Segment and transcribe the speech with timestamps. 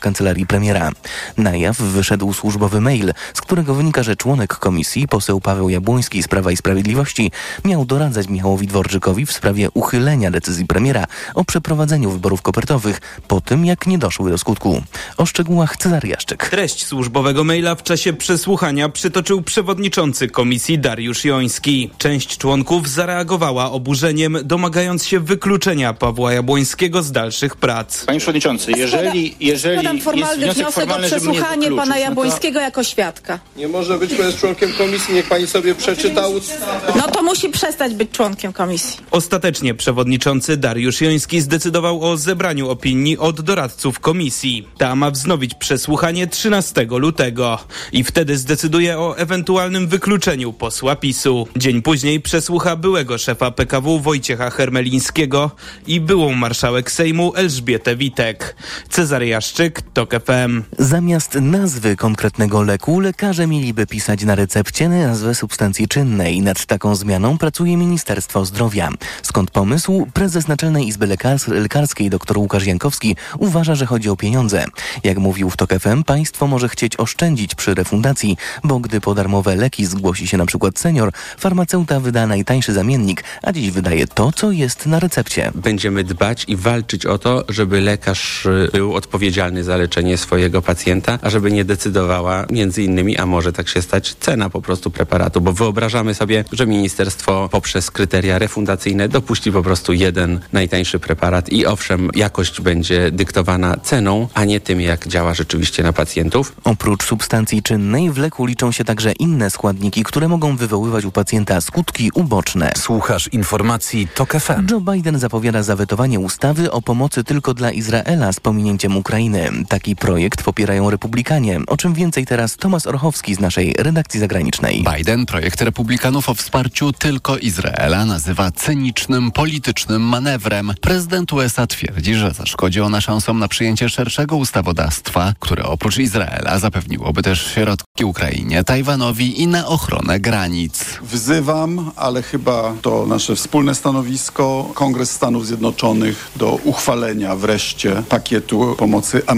[0.00, 0.90] kancelarii premiera.
[1.36, 6.28] Na jaw wyszedł służbowy mail, z którego wynika, że członek komisji, poseł Paweł Jabłoński z
[6.28, 7.30] Prawa i Sprawiedliwości,
[7.64, 11.04] miał doradzać Michałowi Dworczykowi w sprawie uchylenia decyzji premiera
[11.34, 14.82] o przeprowadzeniu wyborów kopertowych po tym, jak nie doszły do skutku.
[15.16, 16.48] O szczegółach Cezar Jaszczyk.
[16.50, 21.90] Treść służbowego maila w czasie przesłuchania przytoczył przewodniczący komisji Dariusz Joński.
[21.98, 28.04] Część członków zareagowała oburzeniem, domagając się wykluczenia Pawła Jabłońskiego z dalszych prac.
[28.04, 32.84] Panie przewodniczący, jeżeli, jeżeli Składam formalny jest wniosek formalny, o przesłuchanie pana no Jabłońskiego jako
[32.84, 33.38] świadka.
[33.56, 36.92] Nie może być, bo jest członkiem komisji, niech pani sobie przeczyta ustawę.
[36.96, 39.00] No to musi przestać być członkiem komisji.
[39.10, 44.68] Ostatecznie przewodniczący Dariusz Joński zdecydował o zebraniu opinii od doradców komisji.
[44.78, 47.58] Ta ma wznowić przesłuchanie 13 lutego
[47.92, 51.48] i wtedy zdecyduje o ewentualnym wykluczeniu posła PiSu.
[51.56, 55.50] Dzień później przesłucha byłego szefa PKW Wojciecha Hermelińskiego
[55.86, 58.56] i byłą marszałek Sejmu Elżbietę Witek.
[58.88, 60.62] Cezary Jaszczyk, TOK FM.
[60.78, 66.40] Zamiast nazwy konkretnego leku, lekarze mieliby pisać na recepcie nazwę substancji czynnej.
[66.40, 68.88] Nad taką zmianą pracuje Ministerstwo Zdrowia.
[69.22, 70.06] Skąd pomysł?
[70.14, 74.64] Prezes Naczelnej Izby Lekars Lekarskiej dr Łukasz Jankowski uważa, że chodzi o pieniądze.
[75.04, 79.56] Jak mówił w TOK FM, państwo może chcieć oszczędzić przy refundacji, bo gdy po darmowe
[79.56, 84.50] leki zgłosi się na przykład senior, farmaceuta wyda najtańszy zamiennik, a dziś wydaje to, co
[84.50, 85.52] jest na recepcie.
[85.54, 91.18] Będziemy dbać i walczyć o to, żeby lekarz y, był odpowiedzialny za leczenie swojego pacjenta,
[91.22, 95.40] a żeby nie decydowała między innymi, a może tak się stać, cena po prostu preparatu,
[95.40, 101.66] bo wyobrażamy sobie, że ministerstwo poprzez kryteria refundacyjne dopuści po prostu jeden najtańszy preparat i
[101.66, 106.52] owszem, jakość będzie dyktowana ceną, a nie tym, jak działa rzeczywiście na pacjentów.
[106.64, 111.60] Oprócz substancji czynnej w leku liczą się także inne składniki, które mogą wywoływać u pacjenta
[111.60, 112.72] skutki uboczne.
[112.76, 114.66] Słuchasz informacji TOK FM.
[114.70, 119.47] Joe Biden zapowiada zawetowanie ustawy o pomocy tylko dla Izraela z pominięciem Ukrainy.
[119.68, 124.84] Taki projekt popierają republikanie, o czym więcej teraz Tomasz Orchowski z naszej redakcji zagranicznej.
[124.96, 130.72] Biden projekt republikanów o wsparciu tylko Izraela nazywa cynicznym politycznym manewrem.
[130.80, 137.22] Prezydent USA twierdzi, że zaszkodzi ona szansom na przyjęcie szerszego ustawodawstwa, które oprócz Izraela zapewniłoby
[137.22, 140.84] też środki Ukrainie, Tajwanowi i na ochronę granic.
[141.02, 149.22] Wzywam, ale chyba to nasze wspólne stanowisko, Kongres Stanów Zjednoczonych do uchwalenia wreszcie pakietu pomocy
[149.26, 149.37] amerykańskiej.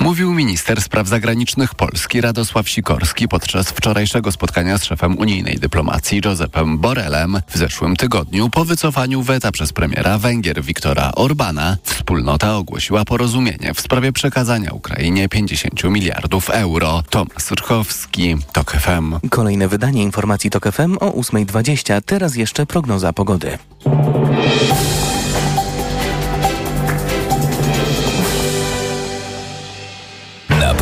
[0.00, 6.78] Mówił minister spraw zagranicznych Polski Radosław Sikorski podczas wczorajszego spotkania z szefem unijnej dyplomacji Josepem
[6.78, 7.40] Borelem.
[7.48, 13.80] W zeszłym tygodniu po wycofaniu weta przez premiera Węgier Viktora Orbana wspólnota ogłosiła porozumienie w
[13.80, 17.02] sprawie przekazania Ukrainie 50 miliardów euro.
[17.10, 19.28] Tomasz Rchowski, TOK FM.
[19.30, 22.02] Kolejne wydanie informacji TOK FM o 8.20.
[22.06, 23.58] Teraz jeszcze prognoza pogody.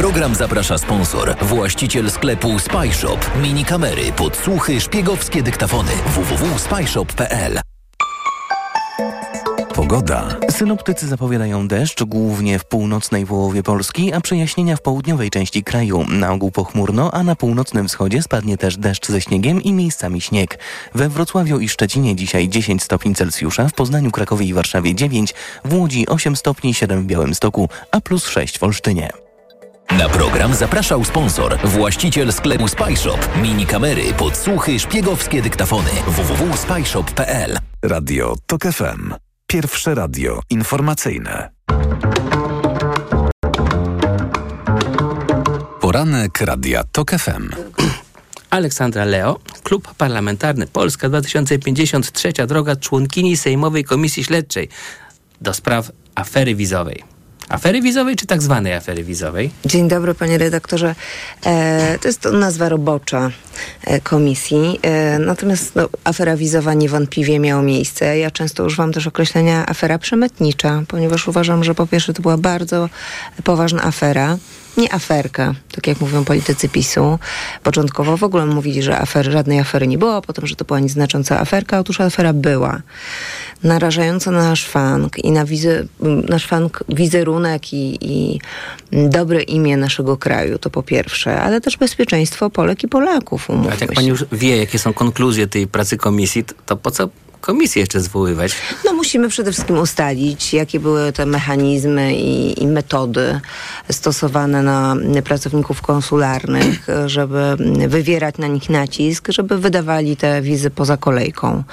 [0.02, 3.18] Program zaprasza sponsor, właściciel sklepu Spyshop.
[3.42, 5.90] Mini kamery, podsłuchy, szpiegowskie dyktafony.
[6.06, 7.60] www.spyshop.pl
[9.74, 10.36] Pogoda.
[10.50, 16.04] Synoptycy zapowiadają deszcz, głównie w północnej połowie Polski, a przejaśnienia w południowej części kraju.
[16.08, 20.58] Na ogół pochmurno, a na północnym wschodzie spadnie też deszcz ze śniegiem i miejscami śnieg.
[20.94, 25.74] We Wrocławiu i Szczecinie dzisiaj 10 stopni Celsjusza, w Poznaniu, Krakowie i Warszawie 9, w
[25.74, 29.21] Łodzi 8 stopni 7 w Białymstoku, a plus 6 w Olsztynie.
[29.98, 33.28] Na program zapraszał sponsor, właściciel sklepu Spyshop.
[33.42, 35.90] Mini kamery, podsłuchy, szpiegowskie dyktafony.
[36.06, 39.14] www.spyshop.pl Radio TOK FM.
[39.46, 41.50] Pierwsze radio informacyjne.
[45.80, 47.50] Poranek Radia TOK FM.
[48.50, 54.68] Aleksandra Leo, Klub Parlamentarny Polska 2053, droga członkini Sejmowej Komisji Śledczej
[55.40, 57.11] do spraw afery wizowej.
[57.52, 59.50] Afery wizowej czy tak zwanej afery wizowej?
[59.64, 60.94] Dzień dobry, panie redaktorze.
[61.46, 63.30] E, to jest nazwa robocza
[63.84, 64.80] e, komisji.
[64.82, 68.18] E, natomiast no, afera wizowa niewątpliwie miała miejsce.
[68.18, 72.88] Ja często używam też określenia afera przemytnicza, ponieważ uważam, że po pierwsze to była bardzo
[73.44, 74.38] poważna afera.
[74.76, 77.18] Nie aferka, tak jak mówią politycy PiSu.
[77.62, 81.40] Początkowo w ogóle mówili, że afery, żadnej afery nie było, potem, że to była nieznacząca
[81.40, 81.78] aferka.
[81.78, 82.82] Otóż afera była.
[83.62, 85.88] Narażająca na nasz funk i na, wizy,
[86.88, 88.38] wizerunek i, i
[88.92, 93.48] dobre imię naszego kraju, to po pierwsze, ale też bezpieczeństwo Polek i Polaków.
[93.50, 97.08] A jak pani już wie, jakie są konkluzje tej pracy komisji, to po co
[97.42, 98.52] komisję jeszcze zwoływać?
[98.84, 103.40] No musimy przede wszystkim ustalić, jakie były te mechanizmy i, i metody
[103.90, 107.56] stosowane na pracowników konsularnych, żeby
[107.88, 111.64] wywierać na nich nacisk, żeby wydawali te wizy poza kolejką.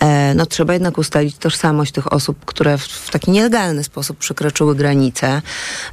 [0.00, 4.74] E, no trzeba jednak ustalić tożsamość tych osób, które w, w taki nielegalny sposób przekroczyły
[4.76, 5.42] granicę,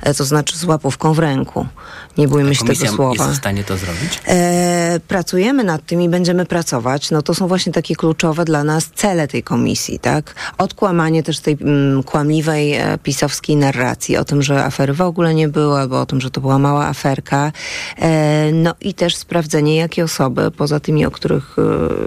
[0.01, 1.67] e, to znaczy z łapówką w ręku.
[2.17, 3.23] Nie bójmy się tego słowa.
[3.25, 4.21] jest w stanie to zrobić?
[4.27, 7.11] E, pracujemy nad tym i będziemy pracować.
[7.11, 10.35] No to są właśnie takie kluczowe dla nas cele tej komisji, tak?
[10.57, 15.47] Odkłamanie też tej mm, kłamliwej e, pisowskiej narracji o tym, że afery w ogóle nie
[15.47, 17.51] było, albo o tym, że to była mała aferka.
[17.97, 21.55] E, no i też sprawdzenie, jakie osoby, poza tymi, o których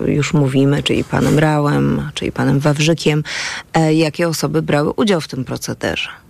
[0.05, 3.23] e, już mówimy, czyli panem Rałem, czyli panem Wawrzykiem,
[3.75, 6.28] e, jakie osoby brały udział w tym procederze.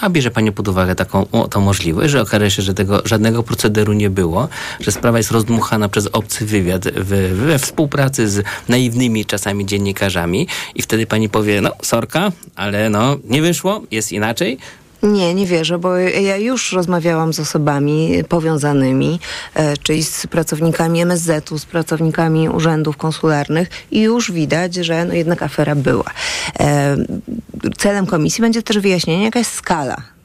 [0.00, 3.42] A bierze Pani pod uwagę taką o, tą możliwość, że okaże się, że tego żadnego
[3.42, 4.48] procederu nie było,
[4.80, 7.08] że sprawa jest rozdmuchana przez obcy wywiad w,
[7.46, 13.42] we współpracy z naiwnymi czasami dziennikarzami i wtedy Pani powie, no sorka, ale no nie
[13.42, 14.58] wyszło, jest inaczej,
[15.06, 19.20] Nie, nie wierzę, bo ja już rozmawiałam z osobami powiązanymi,
[19.54, 25.42] e, czyli z pracownikami MSZ-u, z pracownikami urzędów konsularnych i już widać, że no jednak
[25.42, 26.10] afera była.
[26.60, 26.96] E,
[27.78, 30.15] celem komisji będzie też wyjaśnienie, jaka jest skala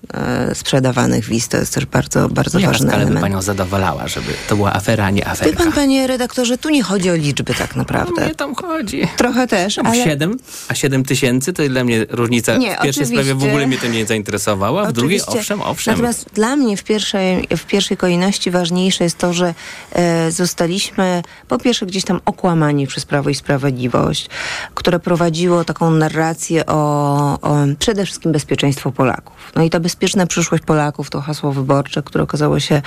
[0.53, 1.47] sprzedawanych wiz.
[1.47, 3.21] To jest też bardzo, bardzo jaka ważny element.
[3.21, 5.63] Panią zadowalała, żeby to była afera, a nie Wie aferka?
[5.63, 8.27] pan, panie redaktorze, tu nie chodzi o liczby tak naprawdę.
[8.27, 9.07] Nie tam chodzi.
[9.17, 10.03] Trochę też, No, ale...
[10.03, 10.37] Siedem,
[10.67, 12.57] a siedem tysięcy to dla mnie różnica.
[12.57, 15.93] Nie, w pierwszej sprawie w ogóle mnie to nie zainteresowało, a w drugiej owszem, owszem.
[15.93, 19.53] Natomiast dla mnie w pierwszej, w pierwszej kolejności ważniejsze jest to, że
[19.93, 24.29] e, zostaliśmy po pierwsze gdzieś tam okłamani przez Prawo i Sprawiedliwość,
[24.73, 29.35] które prowadziło taką narrację o, o przede wszystkim bezpieczeństwo Polaków.
[29.55, 32.81] No i ta bezpieczna przyszłość Polaków to hasło wyborcze, które okazało się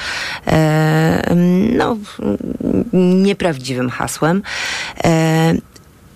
[0.47, 1.35] e,
[1.77, 1.97] no,
[2.93, 4.43] nieprawdziwym hasłem.
[5.05, 5.55] E,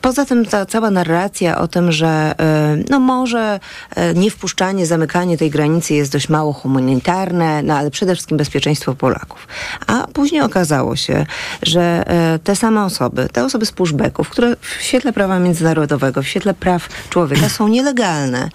[0.01, 3.61] Poza tym ta cała narracja o tym, że e, no może
[3.97, 9.49] e, niewpuszczanie, zamykanie tej granicy jest dość mało humanitarne, no ale przede wszystkim bezpieczeństwo Polaków.
[9.87, 11.27] A później okazało się,
[11.63, 16.27] że e, te same osoby, te osoby z pushbacków, które w świetle prawa międzynarodowego, w
[16.27, 18.49] świetle praw człowieka są nielegalne,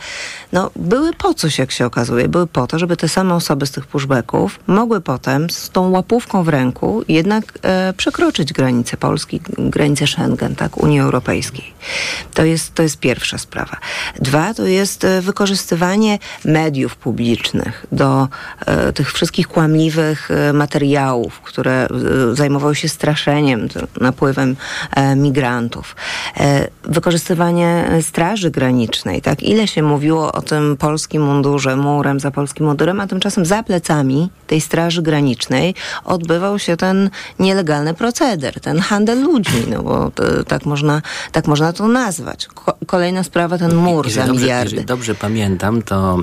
[0.53, 3.71] no były po coś, jak się okazuje, były po to, żeby te same osoby z
[3.71, 10.07] tych pushbacków mogły potem z tą łapówką w ręku jednak e, przekroczyć granicę Polski, granicę
[10.07, 11.72] Schengen, tak, Unii Europejskiej.
[12.33, 13.77] To jest, to jest pierwsza sprawa.
[14.19, 18.27] Dwa, to jest e, wykorzystywanie mediów publicznych do
[18.65, 21.87] e, tych wszystkich kłamliwych e, materiałów, które
[22.31, 23.67] e, zajmowały się straszeniem,
[24.01, 24.55] napływem
[24.95, 25.95] e, migrantów.
[26.37, 29.43] E, wykorzystywanie Straży Granicznej, tak?
[29.43, 34.29] Ile się mówiło o tym polskim mundurze, murem za polskim mundurem, a tymczasem za plecami
[34.47, 35.75] tej Straży Granicznej
[36.05, 37.09] odbywał się ten
[37.39, 40.11] nielegalny proceder, ten handel ludźmi, no bo
[40.47, 41.01] tak, można,
[41.31, 42.47] tak można to nazwać.
[42.47, 44.69] Ko- kolejna sprawa, ten mur Jeżeli za dobrze, miliardy.
[44.71, 46.17] Jeżeli dobrze pamiętam, to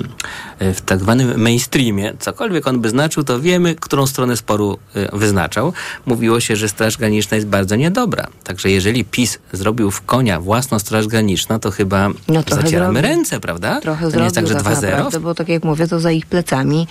[0.59, 5.17] e, w tak zwanym mainstreamie, cokolwiek on by znaczył, to wiemy, którą stronę sporu e,
[5.17, 5.73] wyznaczał.
[6.05, 8.27] Mówiło się, że Straż Graniczna jest bardzo niedobra.
[8.43, 13.01] Także jeżeli PiS zrobił w konia własną Straż Graniczną, to chyba No, zacieramy zrobił.
[13.01, 13.81] ręce, prawda?
[13.81, 14.81] Trochę to nie jest tak, że zrobił 2-0?
[14.81, 16.87] naprawdę, bo tak jak mówię, to za ich plecami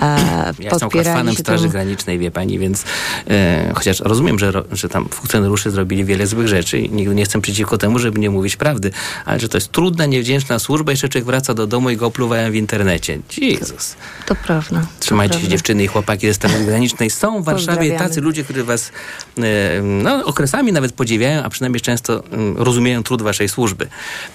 [0.00, 0.04] e,
[0.58, 2.84] Ja jestem fanem Straży tym- Granicznej, wie pani, więc
[3.30, 7.40] e, chociaż rozumiem, że, że tam funkcjonariusze zrobili wiele złych rzeczy i nigdy nie jestem
[7.40, 8.90] przeciwko temu, żeby nie mówić prawdy,
[9.24, 12.50] ale że to jest trudna, niewdzięczna służba, jeszcze człowiek wraca do domu i go opluwają
[12.50, 13.18] w internecie.
[13.38, 13.96] Jezus.
[14.26, 14.80] To prawda.
[14.80, 15.56] to Trzymajcie się prawda.
[15.56, 17.10] dziewczyny i chłopaki ze Straży Granicznej.
[17.10, 18.92] Są w Warszawie tacy ludzie, którzy was
[19.38, 19.42] e,
[19.82, 23.88] no, okresami nawet podziwiają, a przynajmniej często mm, rozumieją trud waszej służby.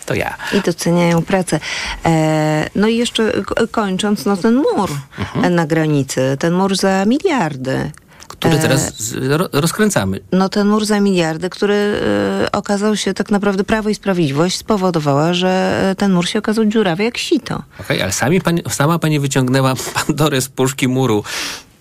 [0.05, 0.37] To ja.
[0.53, 1.59] I doceniają pracę.
[2.05, 3.31] E, no i jeszcze
[3.71, 4.89] kończąc, no ten mur
[5.19, 5.45] Mhm.
[5.45, 7.91] e, na granicy, ten mur za miliardy.
[8.39, 9.13] Który E, teraz
[9.51, 10.19] rozkręcamy.
[10.31, 15.33] No ten mur za miliardy, który e, okazał się tak naprawdę Prawo i Sprawiedliwość spowodowała,
[15.33, 17.63] że e, ten mur się okazał dziurawy jak sito.
[17.79, 19.73] Okej, ale sami pani, sama pani wyciągnęła
[20.05, 21.23] Pandorę z puszki muru.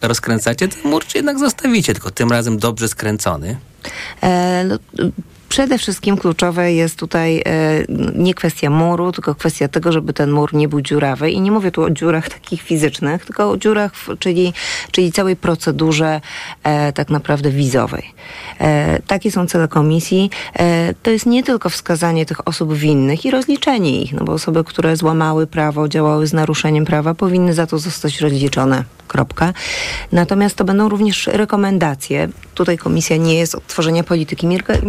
[0.02, 3.56] Rozkręcacie ten mur, czy jednak zostawicie, tylko tym razem dobrze skręcony?
[4.22, 4.78] E, no,
[5.48, 7.42] Przede wszystkim kluczowe jest tutaj e,
[8.14, 11.30] nie kwestia muru, tylko kwestia tego, żeby ten mur nie był dziurawy.
[11.30, 14.52] I nie mówię tu o dziurach takich fizycznych, tylko o dziurach, czyli,
[14.90, 16.20] czyli całej procedurze
[16.62, 18.14] e, tak naprawdę wizowej.
[18.60, 20.30] E, takie są cele komisji.
[21.02, 24.96] To jest nie tylko wskazanie tych osób winnych i rozliczenie ich, no bo osoby, które
[24.96, 28.84] złamały prawo, działały z naruszeniem prawa, powinny za to zostać rozliczone.
[29.08, 29.52] Kropka.
[30.12, 32.28] Natomiast to będą również rekomendacje.
[32.54, 34.82] Tutaj komisja nie jest od tworzenia polityki migra-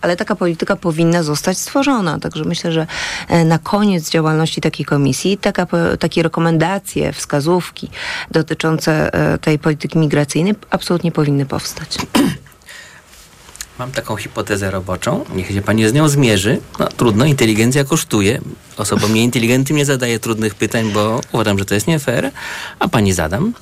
[0.00, 2.18] ale taka polityka powinna zostać stworzona.
[2.18, 2.86] Także myślę, że
[3.28, 5.66] e, na koniec działalności takiej komisji taka,
[5.98, 7.90] takie rekomendacje, wskazówki
[8.30, 11.98] dotyczące e, tej polityki migracyjnej absolutnie powinny powstać.
[13.78, 16.60] Mam taką hipotezę roboczą, niech się pani z nią zmierzy.
[16.78, 18.40] No trudno, inteligencja kosztuje.
[18.76, 22.30] Osobom nieinteligentnym nie zadaję trudnych pytań, bo uważam, że to jest nie fair.
[22.78, 23.52] A pani zadam.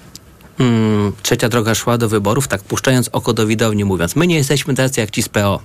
[0.58, 4.74] Hmm, trzecia droga szła do wyborów, tak puszczając oko do widowni, mówiąc, my nie jesteśmy
[4.74, 5.60] tacy jak ci z PO.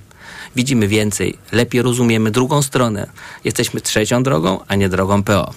[0.56, 3.08] Widzimy więcej, lepiej rozumiemy drugą stronę.
[3.44, 5.54] Jesteśmy trzecią drogą, a nie drogą PO.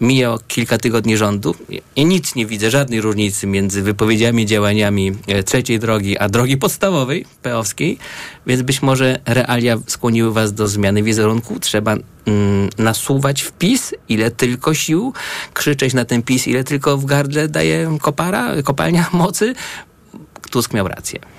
[0.00, 1.54] Mija kilka tygodni rządu
[1.96, 7.24] i nic nie widzę, żadnej różnicy między wypowiedziami, działaniami e, trzeciej drogi, a drogi podstawowej,
[7.42, 7.98] peowskiej,
[8.46, 11.60] więc być może realia skłoniły was do zmiany wizerunku.
[11.60, 15.12] Trzeba mm, nasuwać wpis, ile tylko sił,
[15.54, 19.54] krzyczeć na ten PiS, ile tylko w gardle daje kopara, kopalnia mocy.
[20.50, 21.37] Tusk miał rację.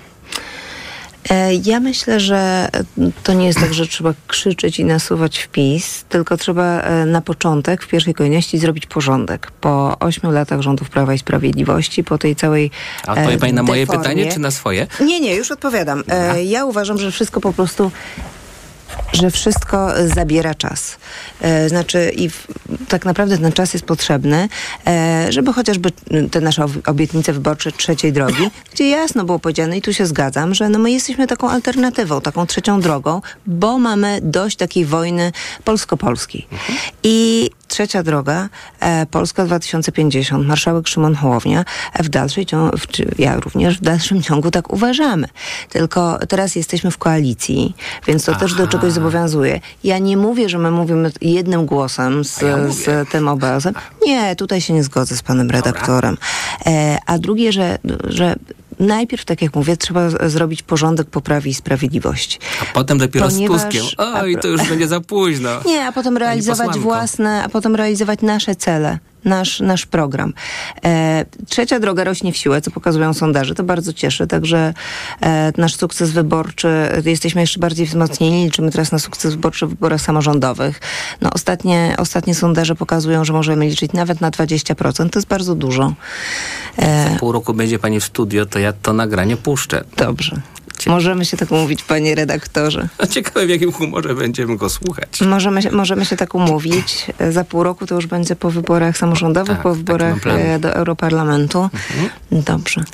[1.30, 2.68] E, Ja myślę, że
[3.22, 7.82] to nie jest tak, że trzeba krzyczeć i nasuwać wpis, tylko trzeba e, na początek,
[7.82, 9.50] w pierwszej kolejności, zrobić porządek.
[9.60, 12.70] Po ośmiu latach rządów Prawa i Sprawiedliwości, po tej całej.
[13.06, 14.86] A odpowie pani na moje deformie- pytanie, czy na swoje?
[15.00, 16.04] Nie, nie, już odpowiadam.
[16.08, 17.90] E, Ja uważam, że wszystko po prostu
[19.12, 20.96] że wszystko zabiera czas.
[21.40, 22.46] E, znaczy i w,
[22.88, 24.48] tak naprawdę ten czas jest potrzebny,
[24.86, 25.90] e, żeby chociażby
[26.30, 30.54] te nasze ob- obietnice wyborcze trzeciej drogi, gdzie jasno było powiedziane i tu się zgadzam,
[30.54, 35.32] że no my jesteśmy taką alternatywą, taką trzecią drogą, bo mamy dość takiej wojny
[35.64, 36.46] polsko-polskiej.
[37.02, 38.48] I trzecia droga,
[38.80, 42.76] e, Polska 2050, marszałek Szymon Hołownia, e, w dalszej ciągu,
[43.18, 45.28] ja również w dalszym ciągu tak uważamy.
[45.68, 47.74] Tylko teraz jesteśmy w koalicji,
[48.06, 49.60] więc to też do czegoś zobowiązuje.
[49.84, 52.38] Ja nie mówię, że my mówimy jednym głosem z,
[52.74, 53.74] z tym obrazem.
[54.06, 56.16] Nie, tutaj się nie zgodzę z panem redaktorem.
[56.66, 58.36] E, a drugie, że, że
[58.80, 62.38] najpierw, tak jak mówię, trzeba zrobić porządek po Prawie i Sprawiedliwości.
[62.62, 63.84] A potem dopiero Ponieważ- z Tuskiem.
[63.98, 65.50] Oj, to już będzie za późno.
[65.66, 68.98] Nie, a potem realizować własne, a potem realizować nasze cele.
[69.24, 70.32] Nasz, nasz program.
[70.84, 73.54] E, trzecia droga rośnie w siłę, co pokazują sondaże.
[73.54, 74.26] To bardzo cieszy.
[74.26, 74.74] Także
[75.20, 76.68] e, nasz sukces wyborczy,
[77.04, 78.44] jesteśmy jeszcze bardziej wzmocnieni.
[78.44, 80.80] Liczymy teraz na sukces wyborczy w wyborach samorządowych.
[81.20, 85.10] No, ostatnie, ostatnie sondaże pokazują, że możemy liczyć nawet na 20%.
[85.10, 85.92] To jest bardzo dużo.
[86.78, 89.84] E, Za pół roku będzie pani w studio, to ja to nagranie puszczę.
[89.96, 90.40] dobrze.
[90.86, 92.88] Możemy się tak umówić, panie redaktorze.
[92.98, 95.20] A ciekawe, w jakim humorze będziemy go słuchać.
[95.20, 97.06] Możemy się, możemy się tak umówić.
[97.18, 100.74] E, Za pół roku to już będzie po wyborach samorządowych, Tak, po wyborach e, do
[100.74, 101.70] Europarlamentu.
[102.32, 102.84] Dobrze.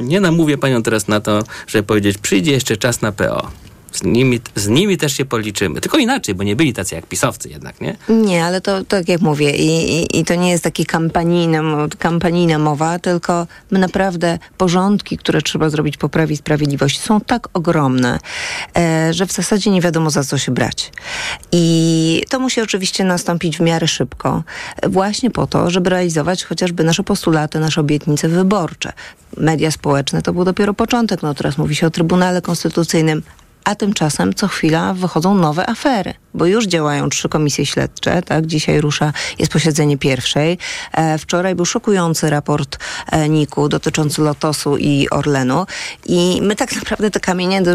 [0.00, 3.50] Nie namówię panią teraz na to, żeby powiedzieć, przyjdzie jeszcze czas na PO.
[3.92, 5.80] Z nimi, z nimi też się policzymy.
[5.80, 7.96] Tylko inaczej, bo nie byli tacy jak pisowcy jednak, nie?
[8.08, 11.88] Nie, ale to tak jak mówię, i, i, i to nie jest takie kampanijne, mo-
[11.98, 17.48] kampanijna mowa, tylko my naprawdę porządki, które trzeba zrobić po Prawie i Sprawiedliwości są tak
[17.54, 18.18] ogromne,
[18.76, 20.92] e, że w zasadzie nie wiadomo za co się brać.
[21.52, 24.42] I to musi oczywiście nastąpić w miarę szybko,
[24.88, 28.92] właśnie po to, żeby realizować chociażby nasze postulaty, nasze obietnice wyborcze.
[29.36, 33.22] Media społeczne to był dopiero początek, no teraz mówi się o Trybunale Konstytucyjnym,
[33.64, 38.46] a tymczasem co chwila wychodzą nowe afery, bo już działają trzy komisje śledcze, tak?
[38.46, 40.58] Dzisiaj rusza, jest posiedzenie pierwszej.
[40.92, 42.78] E, wczoraj był szokujący raport
[43.12, 45.66] e, NIK-u dotyczący Lotosu i Orlenu
[46.06, 47.74] i my tak naprawdę te kamienie do,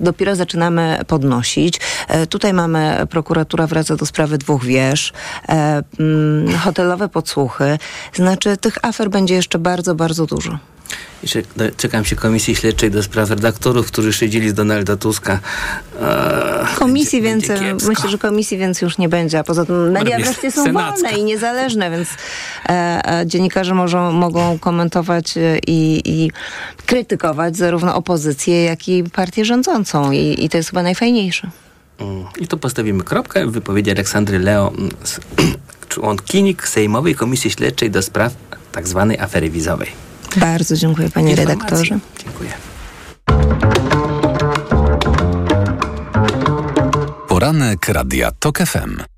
[0.00, 1.80] dopiero zaczynamy podnosić.
[2.08, 5.12] E, tutaj mamy, prokuratura wraca do sprawy dwóch wież,
[5.48, 7.78] e, mm, hotelowe podsłuchy.
[8.14, 10.58] Znaczy tych afer będzie jeszcze bardzo, bardzo dużo.
[11.56, 15.32] Do- czekam się komisji śledczej do spraw redaktorów, którzy szydzili z Donalda Tuska.
[16.00, 17.88] Eee, Komisji będzie- będzie więcej, kiepsko.
[17.90, 20.92] myślę, że komisji więcej już nie będzie, a poza tym media Będzie wreszcie są senacka.
[21.02, 22.08] wolne i niezależne, więc
[22.68, 26.30] e, e, dziennikarze mogą, mogą komentować e, i, i
[26.86, 31.50] krytykować zarówno opozycję, jak i partię rządzącą i, i to jest chyba najfajniejsze.
[31.98, 32.24] Mm.
[32.40, 34.90] I tu postawimy kropkę w wypowiedzi Aleksandry Leo, mm,
[35.88, 38.32] członkini Sejmowej Komisji Śledczej do spraw
[38.72, 40.07] tak zwanej afery wizowej.
[40.36, 41.56] Bardzo dziękuję panie Informacji.
[41.56, 41.98] redaktorze.
[42.24, 42.50] Dziękuję.
[47.28, 49.17] Poranek Radia TOK FM.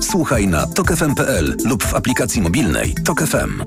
[0.00, 3.62] Słuchaj na tokefm.pl lub w aplikacji mobilnej Tok FM.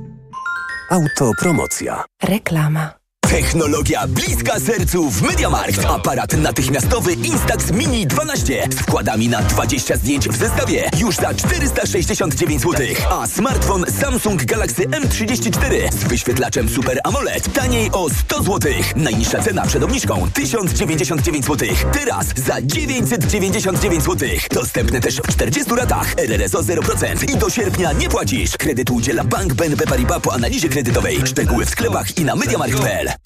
[0.89, 2.03] Autopromocja.
[2.23, 2.98] Reklama.
[3.29, 5.85] Technologia bliska sercu w MediaMarkt.
[5.85, 12.61] Aparat natychmiastowy Instax Mini 12 z wkładami na 20 zdjęć w zestawie już za 469
[12.61, 12.87] zł.
[13.09, 18.71] A smartfon Samsung Galaxy M34 z wyświetlaczem Super AMOLED taniej o 100 zł.
[18.95, 21.69] Najniższa cena przed obniżką 1099 zł.
[21.93, 24.29] Teraz za 999 zł.
[24.51, 26.13] Dostępne też w 40 ratach.
[26.17, 28.57] RRSO 0% i do sierpnia nie płacisz.
[28.57, 31.21] Kredyt udziela Bank BNP Paribas po analizie kredytowej.
[31.25, 33.18] Szczegóły w sklepach i na mediamarkt.pl.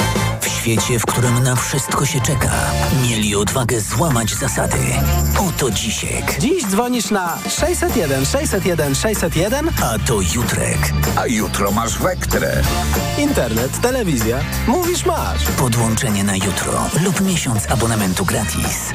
[0.63, 2.51] W świecie, w którym na wszystko się czeka,
[3.01, 4.77] mieli odwagę złamać zasady.
[5.39, 6.39] Oto Dzisiek.
[6.39, 10.93] Dziś dzwonisz na 601 601 601, a to Jutrek.
[11.15, 12.61] A jutro masz Wektrę.
[13.17, 14.39] Internet, telewizja.
[14.67, 15.45] Mówisz masz.
[15.57, 18.91] Podłączenie na jutro lub miesiąc abonamentu gratis.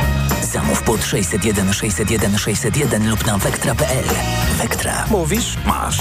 [0.52, 4.04] Zamów pod 601 601 601 lub na wektra.pl.
[4.58, 5.04] Wektra.
[5.10, 5.98] Mówisz masz.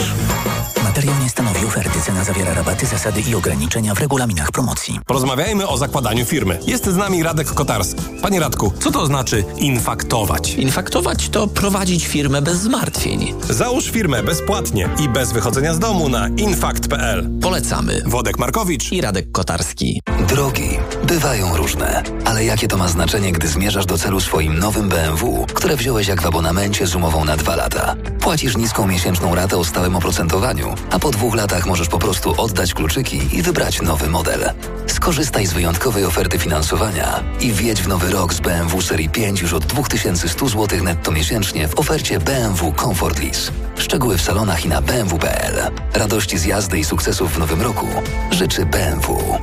[0.83, 2.01] Materiał nie stanowi oferty.
[2.01, 4.99] Cena zawiera rabaty, zasady i ograniczenia w regulaminach promocji.
[5.05, 6.59] Porozmawiajmy o zakładaniu firmy.
[6.67, 8.01] Jest z nami Radek Kotarski.
[8.21, 10.53] Panie Radku, co to znaczy infaktować?
[10.53, 13.33] Infaktować to prowadzić firmę bez zmartwień.
[13.49, 17.29] Załóż firmę bezpłatnie i bez wychodzenia z domu na infakt.pl.
[17.41, 18.01] Polecamy.
[18.05, 20.01] Wodek Markowicz i Radek Kotarski.
[20.27, 20.69] Drogi
[21.07, 25.75] bywają różne, ale jakie to ma znaczenie, gdy zmierzasz do celu swoim nowym BMW, które
[25.75, 27.95] wziąłeś jak w abonamencie z umową na dwa lata?
[28.19, 32.73] Płacisz niską miesięczną ratę o stałym oprocentowaniu, a po dwóch latach możesz po prostu oddać
[32.73, 34.49] kluczyki i wybrać nowy model.
[34.87, 39.53] Skorzystaj z wyjątkowej oferty finansowania i wjedź w nowy rok z BMW Serii 5 już
[39.53, 43.51] od 2100 zł netto miesięcznie w ofercie BMW Comfort Lease.
[43.77, 45.71] Szczegóły w salonach i na bmw.pl.
[45.93, 47.87] Radości z jazdy i sukcesów w nowym roku
[48.31, 49.37] życzy BMW.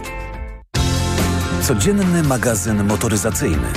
[1.63, 3.69] Codzienny magazyn motoryzacyjny.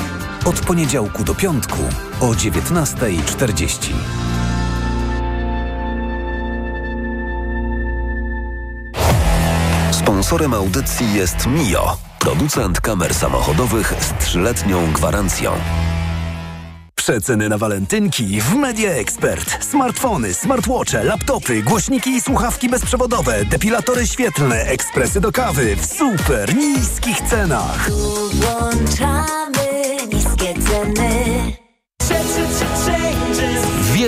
[0.48, 1.77] Od poniedziałku do piątku
[2.20, 3.94] o 19.40.
[9.92, 15.51] Sponsorem audycji jest Mio, producent kamer samochodowych z trzyletnią gwarancją.
[16.96, 19.66] Przeceny na walentynki w Media Expert.
[19.66, 27.22] Smartfony, smartwatche, laptopy, głośniki i słuchawki bezprzewodowe, depilatory świetlne, ekspresy do kawy w super niskich
[27.22, 27.89] cenach.
[27.92, 29.67] Włączamy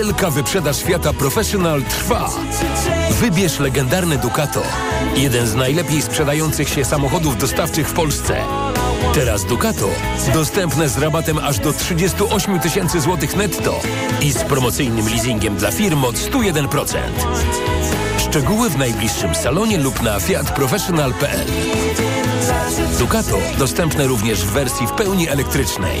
[0.00, 2.30] Wielka wyprzedaż świata Professional trwa.
[3.10, 4.62] Wybierz legendarny Ducato.
[5.16, 8.36] Jeden z najlepiej sprzedających się samochodów dostawczych w Polsce.
[9.14, 9.88] Teraz Ducato
[10.34, 13.80] dostępne z rabatem aż do 38 tysięcy złotych netto
[14.22, 16.98] i z promocyjnym leasingiem dla firm od 101%.
[18.18, 21.46] Szczegóły w najbliższym salonie lub na fiatprofessional.pl
[22.98, 26.00] Ducato dostępne również w wersji w pełni elektrycznej.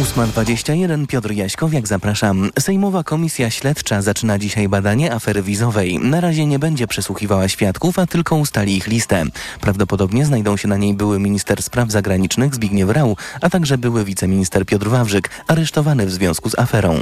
[0.00, 2.50] 8.21 Piotr Jaśkowiak, zapraszam.
[2.58, 5.98] Sejmowa Komisja Śledcza zaczyna dzisiaj badanie afery wizowej.
[5.98, 9.24] Na razie nie będzie przesłuchiwała świadków, a tylko ustali ich listę.
[9.60, 14.66] Prawdopodobnie znajdą się na niej były minister spraw zagranicznych Zbigniew Rau, a także były wiceminister
[14.66, 16.98] Piotr Wawrzyk, aresztowany w związku z aferą.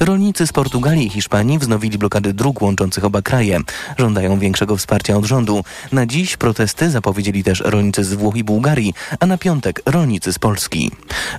[0.00, 3.60] Rolnicy z Portugalii i Hiszpanii wznowili blokady dróg łączących oba kraje.
[3.98, 5.64] Żądają większego wsparcia od rządu.
[5.92, 10.38] Na dziś protesty zapowiedzieli też rolnicy z Włoch i Bułgarii, a na piątek rolnicy z
[10.38, 10.90] Polski.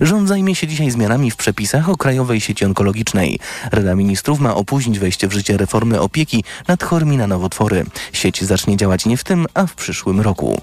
[0.02, 3.40] Rząd zajmie się dzisiaj zmianami w przepisach o Krajowej Sieci Onkologicznej.
[3.72, 7.86] Rada Ministrów ma opóźnić wejście w życie reformy opieki nad chorymi na nowotwory.
[8.14, 10.62] Sieć zacznie działać nie w tym, a w przyszłym roku.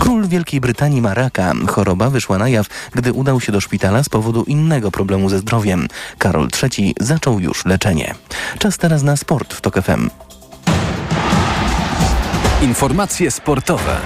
[0.00, 1.52] Król Wielkiej Brytanii ma raka.
[1.68, 5.88] Choroba wyszła na jaw, gdy udał się do szpitala z powodu innego problemu ze zdrowiem.
[6.18, 8.14] Karol III zaczął już leczenie.
[8.58, 10.10] Czas teraz na sport w TOK FM.
[12.62, 14.00] Informacje sportowe.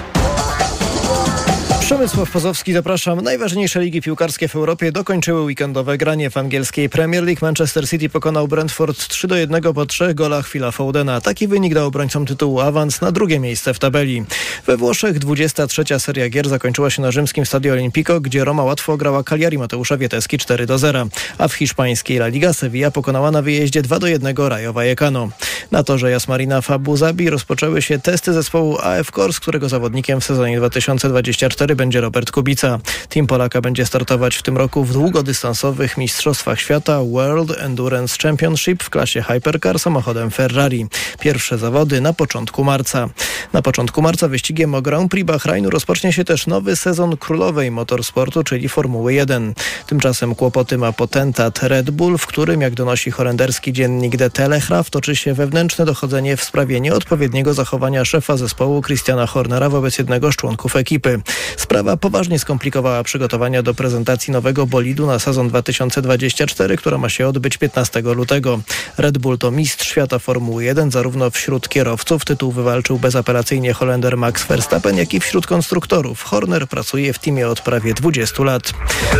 [1.88, 3.20] Przemysław Pozowski, zapraszam.
[3.20, 7.38] Najważniejsze ligi piłkarskie w Europie dokończyły weekendowe granie w angielskiej Premier League.
[7.42, 11.20] Manchester City pokonał Brentford 3 do 1 po trzech golach Phila Foudena.
[11.20, 14.24] Taki wynik dał obrońcom tytułu awans na drugie miejsce w tabeli.
[14.66, 15.84] We Włoszech 23.
[15.98, 20.38] seria gier zakończyła się na rzymskim Stadio Olimpico, gdzie Roma łatwo grała Cagliari Mateusza Wieteski
[20.38, 21.08] 4 do 0.
[21.38, 25.28] A w hiszpańskiej La Liga Sevilla pokonała na wyjeździe 2 do 1 Rayo Vallecano.
[25.70, 30.24] Na torze Jasmarina w Abu Zabi rozpoczęły się testy zespołu AF Kors, którego zawodnikiem w
[30.24, 32.78] sezonie 2024 będzie Robert Kubica.
[33.08, 38.90] Team Polaka będzie startować w tym roku w długodystansowych Mistrzostwach Świata World Endurance Championship w
[38.90, 40.86] klasie Hypercar samochodem Ferrari.
[41.20, 43.08] Pierwsze zawody na początku marca.
[43.52, 48.44] Na początku marca wyścigiem o Grand Prix Bahrainu rozpocznie się też nowy sezon królowej motorsportu,
[48.44, 49.54] czyli Formuły 1.
[49.86, 55.16] Tymczasem kłopoty ma potentat Red Bull, w którym, jak donosi holenderski dziennik The Telegraph, toczy
[55.16, 60.76] się wewnętrzne dochodzenie w sprawie nieodpowiedniego zachowania szefa zespołu Christiana Hornera wobec jednego z członków
[60.76, 61.20] ekipy.
[61.68, 67.56] Sprawa poważnie skomplikowała przygotowania do prezentacji nowego bolidu na sezon 2024, która ma się odbyć
[67.56, 68.60] 15 lutego.
[68.98, 74.46] Red Bull to mistrz świata Formuły 1, zarówno wśród kierowców tytuł wywalczył bezapelacyjnie Holender Max
[74.46, 76.22] Verstappen, jak i wśród konstruktorów.
[76.22, 78.72] Horner pracuje w teamie od prawie 20 lat.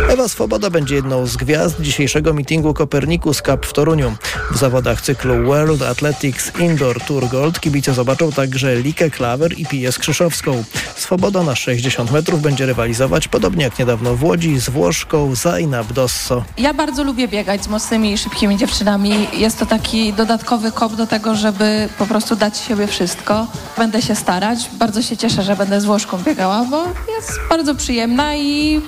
[0.09, 4.15] Ewa Swoboda będzie jedną z gwiazd dzisiejszego meetingu Copernicus Cup w Toruniu.
[4.51, 9.91] W zawodach cyklu World Athletics Indoor Tour Gold kibice zobaczą także Likę Klawer i Piję
[9.91, 10.63] Skrzyszowską.
[10.95, 16.43] Swoboda na 60 metrów będzie rywalizować, podobnie jak niedawno w Łodzi, z Włoszką Zainab Dosso.
[16.57, 19.27] Ja bardzo lubię biegać z mocnymi i szybkimi dziewczynami.
[19.33, 23.47] Jest to taki dodatkowy kop do tego, żeby po prostu dać siebie wszystko.
[23.77, 24.69] Będę się starać.
[24.73, 26.83] Bardzo się cieszę, że będę z Włoszką biegała, bo
[27.17, 28.81] jest bardzo przyjemna i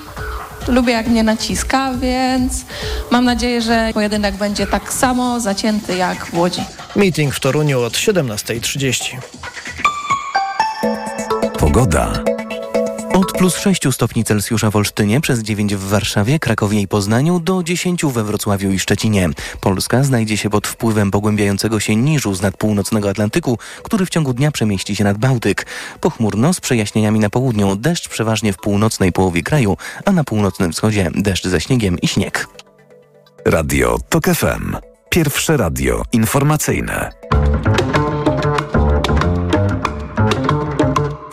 [0.68, 2.54] lubię jak mnie naciska, więc
[3.12, 6.62] mam nadzieję, że pojedynek będzie tak samo zacięty jak w Łodzi.
[6.96, 9.18] Meeting w Toruniu od 17.30.
[11.60, 12.24] Pogoda.
[13.13, 17.63] Od plus 6 stopni Celsjusza w Olsztynie, przez 9 w Warszawie, Krakowie i Poznaniu do
[17.63, 19.30] 10 we Wrocławiu i Szczecinie.
[19.60, 24.34] Polska znajdzie się pod wpływem pogłębiającego się niżu z nad północnego Atlantyku, który w ciągu
[24.34, 25.65] dnia przemieści się nad Bałtyk.
[26.02, 31.12] Pochmurno z przejaśnieniami na południu, deszcz przeważnie w północnej połowie kraju, a na północnym wschodzie
[31.15, 32.47] deszcz ze śniegiem i śnieg.
[33.45, 34.76] Radio TOK FM.
[35.10, 37.12] Pierwsze radio informacyjne.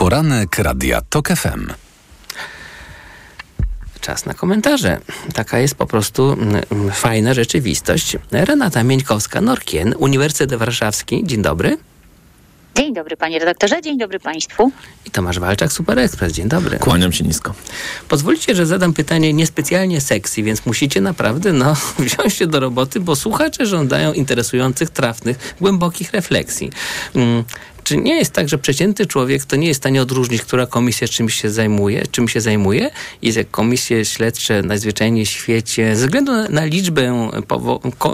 [0.09, 1.73] Poranek Radia TOK FM.
[4.01, 5.01] Czas na komentarze.
[5.35, 8.17] Taka jest po prostu mm, fajna rzeczywistość.
[8.31, 11.25] Renata Mieńkowska-Norkien, Uniwersytet Warszawski.
[11.27, 11.79] Dzień dobry.
[12.77, 14.73] Dzień dobry panie redaktorze, dzień dobry państwu.
[15.07, 16.33] I Tomasz Walczak, Super Express.
[16.33, 16.79] Dzień dobry.
[16.79, 17.55] Kłaniam się nisko.
[18.09, 23.17] Pozwolicie, że zadam pytanie niespecjalnie sexy, więc musicie naprawdę no, wziąć się do roboty, bo
[23.17, 26.71] słuchacze żądają interesujących, trafnych, głębokich refleksji.
[27.89, 31.09] Czy nie jest tak, że przeciętny człowiek to nie jest w stanie odróżnić, która komisja
[31.09, 32.91] czymś się zajmuje, czym się zajmuje?
[33.23, 37.31] Jest jak komisje śledcze najzwyczajniej w świecie, ze względu na, na liczbę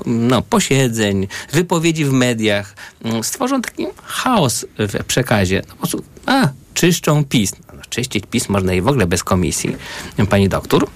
[0.07, 5.63] no, posiedzeń, wypowiedzi w mediach, mm, stworzą taki chaos w przekazie.
[5.69, 7.53] No, po prostu, a, czyszczą PiS.
[7.77, 9.77] No, czyścić PiS można i w ogóle bez komisji.
[10.31, 10.87] Pani doktor?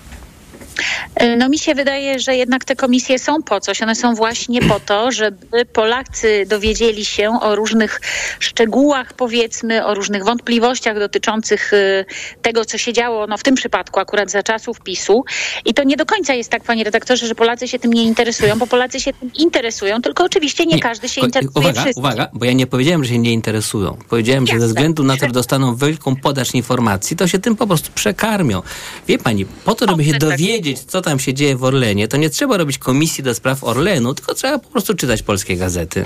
[1.39, 3.83] No mi się wydaje, że jednak te komisje są po coś.
[3.83, 8.01] One są właśnie po to, żeby Polacy dowiedzieli się o różnych
[8.41, 12.05] szczegółach, powiedzmy, o różnych wątpliwościach dotyczących y,
[12.43, 15.25] tego, co się działo, no w tym przypadku akurat za czasów PiSu.
[15.65, 18.59] I to nie do końca jest tak, panie redaktorze, że Polacy się tym nie interesują,
[18.59, 22.05] bo Polacy się tym interesują, tylko oczywiście nie, nie każdy się interesuje Uwaga, wszystkim.
[22.05, 23.97] uwaga, bo ja nie powiedziałem, że się nie interesują.
[24.09, 24.57] Powiedziałem, Jasne.
[24.57, 27.91] że ze względu na to, że dostaną wielką podaż informacji, to się tym po prostu
[27.95, 28.63] przekarmią.
[29.09, 32.31] Wie pani, po to, żeby się dowiedzieć, co tam się dzieje w Orlenie, to nie
[32.31, 36.05] trzeba robić komisji do spraw Orlenu, tylko trzeba po prostu czytać polskie gazety.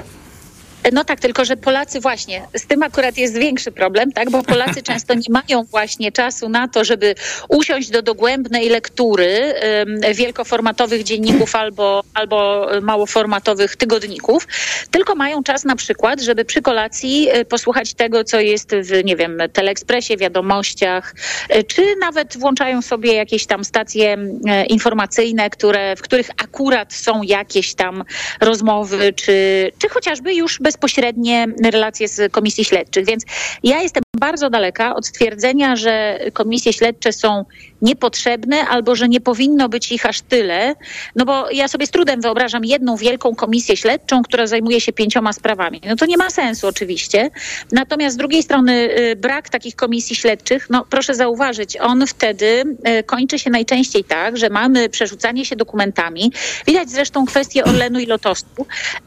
[0.92, 4.82] No tak, tylko że Polacy właśnie, z tym akurat jest większy problem, tak, bo Polacy
[4.92, 7.14] często nie mają właśnie czasu na to, żeby
[7.48, 9.54] usiąść do dogłębnej lektury
[9.86, 14.48] um, wielkoformatowych dzienników albo, albo małoformatowych tygodników,
[14.90, 19.16] tylko mają czas na przykład, żeby przy kolacji e, posłuchać tego, co jest w, nie
[19.16, 21.14] wiem, Teleekspresie, wiadomościach,
[21.48, 24.18] e, czy nawet włączają sobie jakieś tam stacje
[24.48, 28.04] e, informacyjne, które, w których akurat są jakieś tam
[28.40, 33.06] rozmowy, czy, czy chociażby już bez bezpośrednie relacje z komisji śledczych.
[33.06, 33.24] Więc
[33.62, 37.44] ja jestem bardzo daleka od stwierdzenia, że komisje śledcze są
[37.82, 40.74] niepotrzebne albo że nie powinno być ich aż tyle.
[41.16, 45.32] No bo ja sobie z trudem wyobrażam jedną wielką komisję śledczą, która zajmuje się pięcioma
[45.32, 45.80] sprawami.
[45.88, 47.30] No to nie ma sensu oczywiście.
[47.72, 52.64] Natomiast z drugiej strony y, brak takich komisji śledczych, no proszę zauważyć, on wtedy
[53.00, 56.32] y, kończy się najczęściej tak, że mamy przerzucanie się dokumentami.
[56.66, 58.66] Widać zresztą kwestię Orlenu i Lotosu.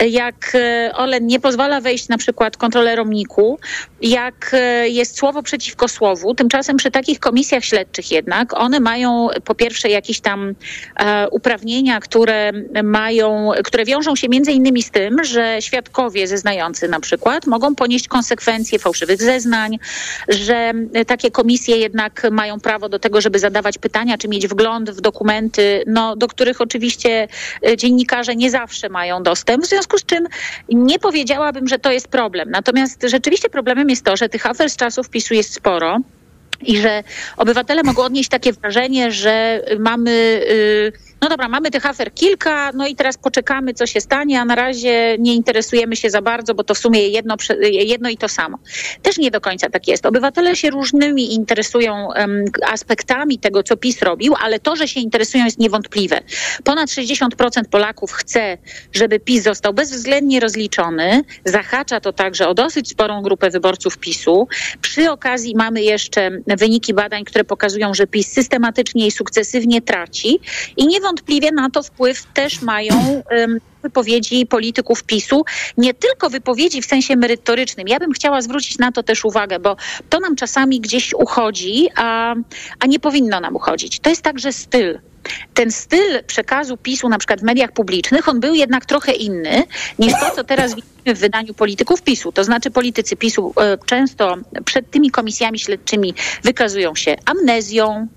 [0.09, 3.59] Jak y, Orlen nie pozwala wejść na przykład kontrolerom NIK-u,
[4.01, 6.35] jak jest słowo przeciwko słowu.
[6.35, 10.55] Tymczasem przy takich komisjach śledczych jednak one mają po pierwsze jakieś tam
[10.99, 12.51] e, uprawnienia, które
[12.83, 18.07] mają, które wiążą się między innymi z tym, że świadkowie zeznający na przykład mogą ponieść
[18.07, 19.79] konsekwencje fałszywych zeznań,
[20.29, 20.73] że
[21.07, 25.83] takie komisje jednak mają prawo do tego, żeby zadawać pytania, czy mieć wgląd w dokumenty,
[25.87, 27.27] no, do których oczywiście
[27.67, 30.27] e, dziennikarze nie zawsze mają dostęp, w związku z czym
[30.69, 30.99] nie
[31.45, 32.49] powiedziałabym, że to jest problem.
[32.51, 35.97] Natomiast rzeczywiście problemem jest to, że tych afer z czasów PiSu jest sporo
[36.61, 37.03] i że
[37.37, 40.41] obywatele mogą odnieść takie wrażenie, że mamy
[41.21, 44.55] no dobra, mamy tych afer kilka, no i teraz poczekamy, co się stanie, a na
[44.55, 48.57] razie nie interesujemy się za bardzo, bo to w sumie jedno, jedno i to samo.
[49.01, 50.05] Też nie do końca tak jest.
[50.05, 55.45] Obywatele się różnymi interesują um, aspektami tego, co PiS robił, ale to, że się interesują
[55.45, 56.21] jest niewątpliwe.
[56.63, 57.27] Ponad 60%
[57.71, 58.57] Polaków chce,
[58.93, 61.21] żeby PiS został bezwzględnie rozliczony.
[61.45, 64.47] Zahacza to także o dosyć sporą grupę wyborców PiSu.
[64.81, 70.39] Przy okazji mamy jeszcze wyniki badań, które pokazują, że PiS systematycznie i sukcesywnie traci
[70.77, 73.21] i niewątpliwie na to wpływ też mają
[73.83, 75.45] wypowiedzi polityków PiSu,
[75.77, 77.87] nie tylko wypowiedzi w sensie merytorycznym.
[77.87, 79.75] Ja bym chciała zwrócić na to też uwagę, bo
[80.09, 82.35] to nam czasami gdzieś uchodzi, a,
[82.79, 83.99] a nie powinno nam uchodzić.
[83.99, 84.99] To jest także styl.
[85.53, 89.63] Ten styl przekazu PiSu na przykład w mediach publicznych, on był jednak trochę inny
[89.99, 92.31] niż to, co teraz widzimy w wydaniu polityków PiSu.
[92.31, 96.13] To znaczy politycy PiSu e, często przed tymi komisjami śledczymi
[96.43, 98.07] wykazują się amnezją,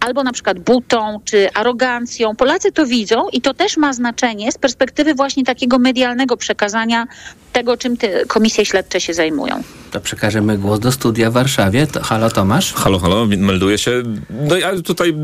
[0.00, 2.36] albo na przykład butą czy arogancją.
[2.36, 7.06] Polacy to widzą i to też ma znaczenie z perspektywy właśnie takiego medialnego przekazania
[7.52, 9.62] tego, czym te komisje śledcze się zajmują.
[9.90, 11.86] To przekażemy głos do studia w Warszawie.
[11.86, 12.72] To, halo Tomasz?
[12.72, 14.02] Halo, halo, melduję się.
[14.30, 15.14] No ja tutaj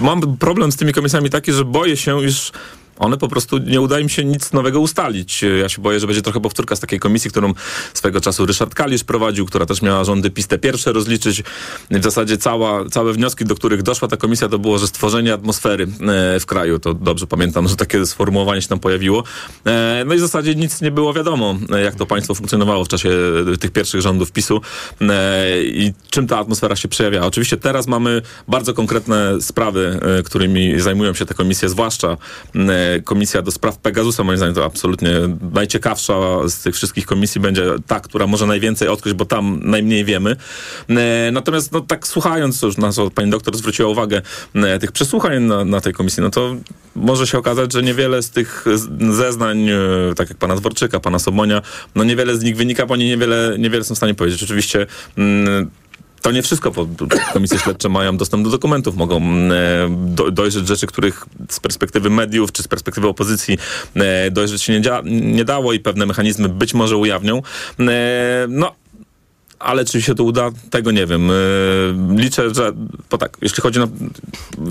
[0.00, 2.52] mam problem z tymi komisjami taki, że boję się, iż
[2.98, 5.44] one po prostu nie uda im się nic nowego ustalić.
[5.60, 7.54] Ja się boję, że będzie trochę powtórka z takiej komisji, którą
[7.94, 11.42] swego czasu Ryszard Kalisz prowadził, która też miała rządy PiS te pierwsze rozliczyć.
[11.90, 15.84] W zasadzie cała, całe wnioski, do których doszła ta komisja, to było, że stworzenie atmosfery
[15.84, 16.78] e, w kraju.
[16.78, 19.24] To dobrze pamiętam, że takie sformułowanie się tam pojawiło.
[19.66, 22.88] E, no i w zasadzie nic nie było wiadomo, e, jak to państwo funkcjonowało w
[22.88, 23.10] czasie
[23.60, 24.60] tych pierwszych rządów PiSu
[25.64, 27.26] i czym ta atmosfera się przejawia.
[27.26, 32.16] Oczywiście teraz mamy bardzo konkretne sprawy, którymi zajmują się te komisje, zwłaszcza
[33.04, 35.10] komisja do spraw Pegasusa, moim zdaniem to absolutnie
[35.52, 36.14] najciekawsza
[36.48, 40.36] z tych wszystkich komisji będzie ta, która może najwięcej odkryć, bo tam najmniej wiemy.
[40.88, 44.22] E, natomiast no tak słuchając, już na co pani doktor zwróciła uwagę,
[44.54, 46.56] e, tych przesłuchań na, na tej komisji, no to
[46.96, 48.64] może się okazać, że niewiele z tych
[49.10, 49.78] zeznań, e,
[50.16, 51.62] tak jak pana Dworczyka, pana Sobonia,
[51.94, 54.42] no niewiele z nich wynika, bo oni niewiele, niewiele są w stanie powiedzieć.
[54.42, 54.86] Oczywiście
[55.18, 55.70] mm,
[56.22, 56.86] to nie wszystko, bo
[57.32, 59.52] komisje śledcze mają dostęp do dokumentów, mogą mm,
[60.28, 63.58] e, dojrzeć rzeczy, których z perspektywy mediów czy z perspektywy opozycji
[63.94, 67.42] e, dojrzeć się nie, nie dało i pewne mechanizmy być może ujawnią.
[67.80, 68.74] E, no,
[69.62, 71.30] ale czy się to uda, tego nie wiem.
[71.30, 71.34] E,
[72.16, 72.72] liczę, że,
[73.10, 73.88] bo tak, jeśli chodzi na,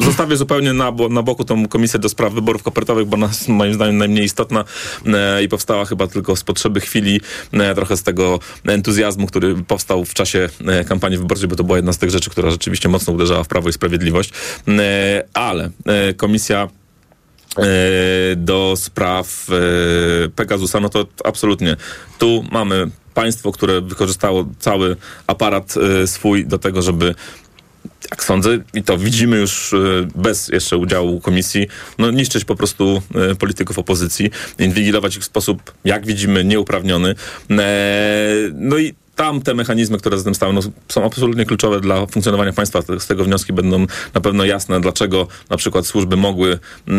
[0.06, 3.74] zostawię zupełnie na, na boku tą komisję do spraw wyborów kopertowych, bo ona jest moim
[3.74, 4.64] zdaniem najmniej istotna
[5.06, 10.06] e, i powstała chyba tylko z potrzeby chwili, e, trochę z tego entuzjazmu, który powstał
[10.06, 10.50] w czasie
[10.88, 13.70] kampanii wyborczej, bo to była jedna z tych rzeczy, która rzeczywiście mocno uderzała w Prawo
[13.70, 14.32] i Sprawiedliwość.
[15.34, 15.70] Ale
[16.18, 16.68] komisja
[18.38, 19.48] do spraw
[20.36, 21.76] Pegasusa, no to absolutnie
[22.20, 24.95] tu mamy państwo, które wykorzystało cały
[25.28, 27.15] aparat y, swój do tego, żeby
[28.12, 33.02] jak sądzę, i to widzimy już y, bez jeszcze udziału komisji, no niszczyć po prostu
[33.32, 37.15] y, polityków opozycji, inwigilować ich w sposób, jak widzimy, nieuprawniony.
[37.50, 37.56] E,
[38.54, 42.54] no i tam te mechanizmy, które za tym stały, no, są absolutnie kluczowe dla funkcjonowania
[42.54, 42.82] państwa.
[43.00, 46.97] Z tego wnioski będą na pewno jasne, dlaczego na przykład służby mogły e,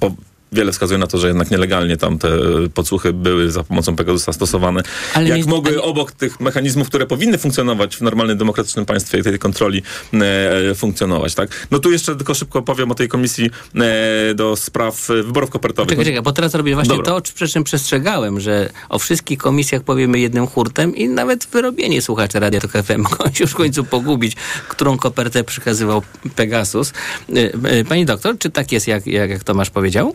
[0.00, 0.14] po,
[0.52, 2.28] wiele wskazuje na to, że jednak nielegalnie tam te
[2.74, 4.82] podsłuchy były za pomocą Pegasusa stosowane.
[5.14, 9.38] Ale Jak nie, mogły obok tych mechanizmów, które powinny funkcjonować w normalnym, demokratycznym państwie tej
[9.38, 9.82] kontroli
[10.12, 11.66] e, funkcjonować, tak?
[11.70, 15.90] No tu jeszcze tylko szybko powiem o tej komisji e, do spraw wyborów kopertowych.
[15.90, 17.20] Czekaj, czekaj, bo teraz robię właśnie Dobra.
[17.20, 22.40] to, przy czym przestrzegałem, że o wszystkich komisjach powiemy jednym hurtem i nawet wyrobienie słuchacze
[22.40, 24.36] Radia Tok FM mogą się już w końcu pogubić,
[24.68, 26.02] którą kopertę przekazywał
[26.36, 26.92] Pegasus.
[27.28, 27.34] E,
[27.70, 30.14] e, pani doktor, czy tak jest, jak, jak, jak Tomasz powiedział?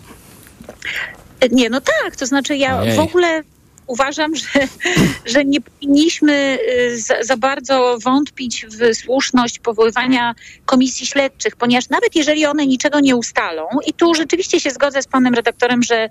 [1.51, 2.95] Nie, no tak, to znaczy ja Ojej.
[2.95, 3.43] w ogóle
[3.87, 4.45] uważam, że,
[5.33, 12.15] że nie powinniśmy y, za, za, bardzo wątpić w słuszność powoływania komisji śledczych, ponieważ nawet
[12.15, 16.09] jeżeli one niczego nie ustalą, i tu rzeczywiście się zgodzę z panem redaktorem, że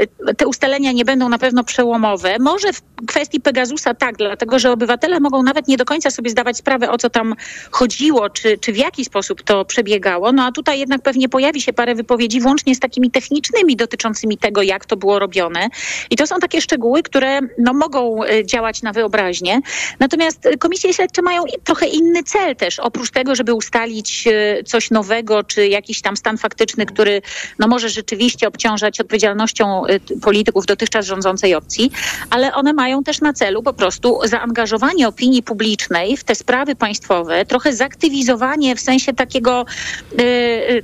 [0.00, 4.72] y, te ustalenia nie będą na pewno przełomowe, może w kwestii Pegasusa tak, dlatego że
[4.72, 7.34] obywatele mogą nawet nie do końca sobie zdawać sprawę, o co tam
[7.70, 11.72] chodziło, czy, czy w jaki sposób to przebiegało, no a tutaj jednak pewnie pojawi się
[11.72, 15.68] parę wypowiedzi, włącznie z takimi technicznymi dotyczącymi tego, jak to było robione.
[16.10, 19.60] I to są takie szczegóły, które które no, mogą e, działać na wyobraźnię.
[20.00, 25.44] Natomiast komisje śledcze mają trochę inny cel też, oprócz tego, żeby ustalić e, coś nowego,
[25.44, 27.22] czy jakiś tam stan faktyczny, który
[27.58, 31.90] no, może rzeczywiście obciążać odpowiedzialnością e, polityków dotychczas rządzącej opcji,
[32.30, 37.44] ale one mają też na celu po prostu zaangażowanie opinii publicznej w te sprawy państwowe,
[37.44, 39.64] trochę zaktywizowanie w sensie takiego,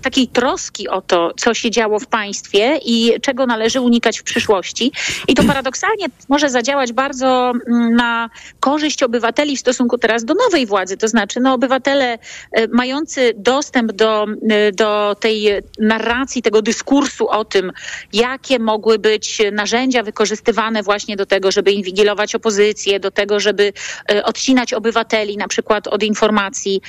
[0.03, 4.93] takiej troski o to, co się działo w państwie i czego należy unikać w przyszłości.
[5.29, 8.31] I to paradoksalnie może zadziałać bardzo mm, na
[8.61, 10.97] korzyść obywateli w stosunku teraz do nowej władzy.
[10.97, 12.19] To znaczy, no, obywatele
[12.53, 17.73] e, mający dostęp do, e, do tej narracji, tego dyskursu o tym,
[18.13, 23.73] jakie mogły być narzędzia wykorzystywane właśnie do tego, żeby inwigilować opozycję, do tego, żeby
[24.11, 26.81] e, odcinać obywateli na przykład od informacji.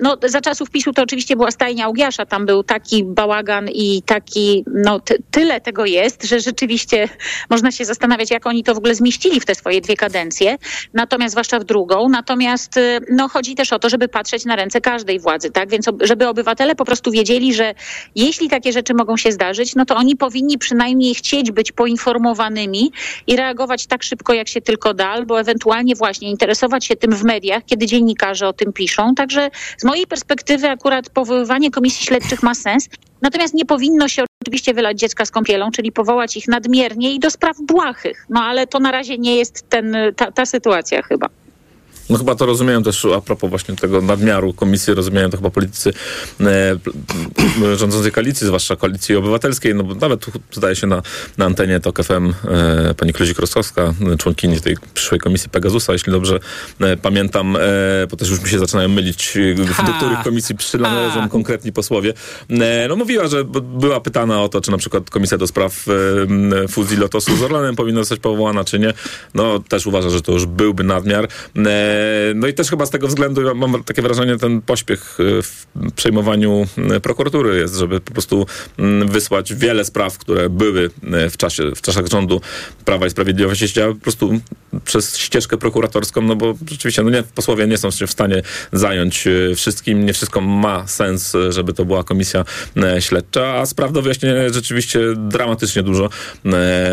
[0.00, 4.64] No, za czasów PiSu to oczywiście była stajnia Augiasza, tam był taki bałagan i taki,
[4.74, 7.08] no ty, tyle tego jest, że rzeczywiście
[7.50, 10.56] można się zastanawiać, jak oni to w ogóle zmieścili w te swoje dwie kadencje,
[10.94, 12.08] natomiast zwłaszcza w drugą.
[12.08, 15.70] Natomiast y, no, chodzi też o to, żeby patrzeć na ręce każdej władzy, tak?
[15.70, 17.74] Więc żeby obywatele po prostu wiedzieli, że
[18.14, 22.92] jeśli takie rzeczy mogą się zdarzyć, no to oni powinni przynajmniej chcieć być poinformowanymi
[23.26, 27.24] i reagować tak szybko, jak się tylko da, albo ewentualnie właśnie interesować się tym w
[27.24, 29.14] mediach, kiedy dziennikarze o tym piszą.
[29.14, 32.88] Także z mojej perspektywy akurat powoływanie komisji śledczych ma sens.
[33.22, 37.30] Natomiast nie powinno się oczywiście wylać dziecka z kąpielą, czyli powołać ich nadmiernie i do
[37.30, 38.26] spraw błahych.
[38.28, 41.28] No ale to na razie nie jest ten, ta, ta sytuacja chyba.
[42.10, 45.92] No chyba to rozumieją też a propos właśnie tego nadmiaru komisji, rozumieją to chyba politycy
[46.40, 51.02] e, rządzącej koalicji, zwłaszcza koalicji obywatelskiej, no bo nawet tu zdaje się na,
[51.38, 56.40] na antenie TOK FM e, pani Kluzik-Rostowska, e, członkini tej przyszłej komisji Pegasusa, jeśli dobrze
[56.80, 57.60] e, pamiętam, e,
[58.10, 59.92] bo też już mi się zaczynają mylić, e, do Ha.
[59.96, 62.14] których komisji przynależą konkretni posłowie.
[62.50, 65.86] E, no mówiła, że była pytana o to, czy na przykład komisja do spraw
[66.68, 68.92] fuzji Lotosu z Orlenem powinna zostać powołana, czy nie.
[69.34, 71.28] No też uważa, że to już byłby nadmiar.
[71.56, 71.95] E,
[72.34, 76.66] no i też chyba z tego względu mam takie wrażenie, ten pośpiech e, w przejmowaniu
[76.90, 78.46] e, prokuratury jest, żeby po prostu
[78.78, 82.40] mm, wysłać wiele spraw, które były e, w czasie, w czasach rządu
[82.84, 84.40] Prawa i Sprawiedliwości, się po prostu
[84.84, 89.26] przez ścieżkę prokuratorską, no bo rzeczywiście no nie, posłowie nie są się w stanie zająć
[89.26, 92.44] e, wszystkim, nie wszystko ma sens, e, żeby to była komisja
[92.76, 96.08] e, śledcza, a spraw do wyjaśnienia rzeczywiście dramatycznie dużo,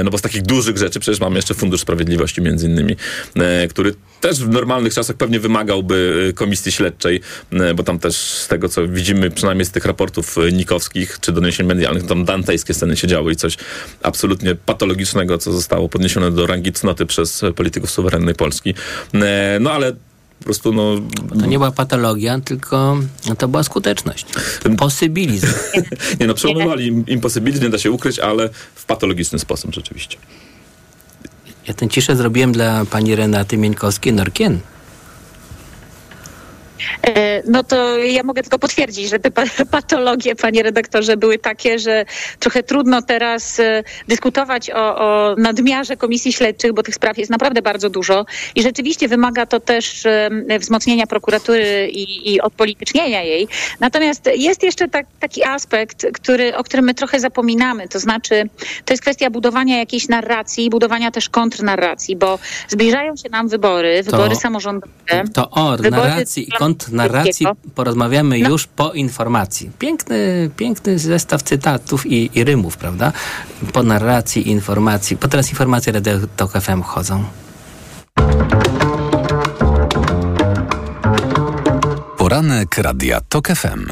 [0.03, 2.95] no bo z takich dużych rzeczy przecież mamy jeszcze Fundusz Sprawiedliwości między innymi,
[3.69, 7.21] który też w normalnych czasach pewnie wymagałby komisji śledczej,
[7.75, 12.05] bo tam też z tego, co widzimy, przynajmniej z tych raportów nikowskich czy doniesień medialnych,
[12.05, 13.57] tam dantejskie sceny się działy i coś
[14.03, 18.73] absolutnie patologicznego, co zostało podniesione do rangi cnoty przez e, polityków suwerennej Polski.
[19.13, 19.91] E, No ale
[20.39, 20.95] po prostu no...
[21.39, 22.97] To nie była patologia, tylko
[23.37, 24.25] to była skuteczność.
[24.77, 25.47] Posybizm.
[26.19, 30.17] Nie no, przełamywali im- impossibility, nie da się ukryć, ale w patologiczny sposób rzeczywiście.
[31.67, 34.57] Ja tę ciszę zrobiłem dla pani Renaty Mieńkowskiej-Norkien.
[37.07, 41.79] E, No to ja mogę tylko potwierdzić, że te pa- patologie, panie redaktorze, były takie,
[41.79, 42.05] że
[42.39, 47.61] trochę trudno teraz e, dyskutować o, o nadmiarze komisji śledczych, bo tych spraw jest naprawdę
[47.61, 50.07] bardzo dużo i rzeczywiście wymaga to też
[50.59, 53.47] wzmocnienia prokuratury i, i odpolitycznienia jej.
[53.79, 58.49] Natomiast jest jeszcze tak, taki aspekt, który, o którym my trochę zapominamy, to znaczy
[58.85, 64.35] to jest kwestia budowania jakiejś narracji, budowania też kontrnarracji, bo zbliżają się nam wybory, wybory
[64.35, 64.93] samorządowe.
[65.33, 66.72] To o wybory narracji i kontrnarracji
[67.75, 68.49] porozmawiamy No.
[68.49, 69.71] już po informacji.
[69.79, 73.11] Piękny, piękny zestaw cytatów i, i rymów, prawda?
[73.73, 75.17] Po narracji, informacji.
[75.17, 77.23] Po teraz informacje Radio Tok FM chodzą.
[82.17, 83.91] Poranek Radia TOK FM.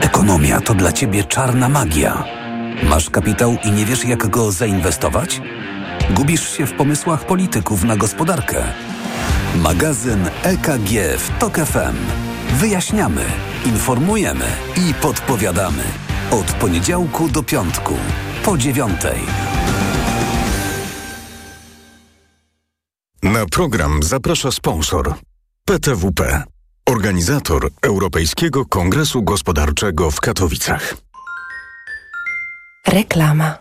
[0.00, 2.24] Ekonomia to dla ciebie czarna magia.
[2.82, 5.40] Masz kapitał i nie wiesz, jak go zainwestować?
[6.10, 8.64] Gubisz się w pomysłach polityków na gospodarkę.
[9.56, 11.96] Magazyn EKG w TOK FM.
[12.52, 13.24] Wyjaśniamy,
[13.66, 14.44] informujemy
[14.76, 15.82] i podpowiadamy.
[16.30, 17.94] Od poniedziałku do piątku,
[18.44, 19.20] po dziewiątej.
[23.22, 25.14] Na program zaprasza sponsor
[25.64, 26.42] PTWP,
[26.86, 30.94] organizator Europejskiego Kongresu Gospodarczego w Katowicach.
[32.86, 33.58] Reklama.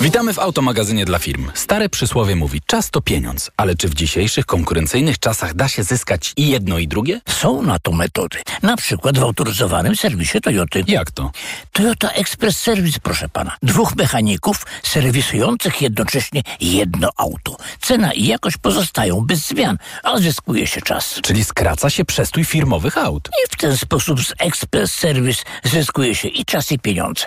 [0.00, 1.50] Witamy w automagazynie dla firm.
[1.54, 6.32] Stare przysłowie mówi, czas to pieniądz, ale czy w dzisiejszych konkurencyjnych czasach da się zyskać
[6.36, 7.20] i jedno i drugie?
[7.28, 8.38] Są na to metody.
[8.62, 10.84] Na przykład w autoryzowanym serwisie Toyoty.
[10.86, 11.30] Jak to?
[11.72, 13.56] Toyota Express Service, proszę pana.
[13.62, 17.56] Dwóch mechaników serwisujących jednocześnie jedno auto.
[17.80, 21.20] Cena i jakość pozostają bez zmian, a zyskuje się czas.
[21.22, 23.28] Czyli skraca się przestój firmowych aut.
[23.28, 27.26] I w ten sposób z Express Service zyskuje się i czas i pieniądze.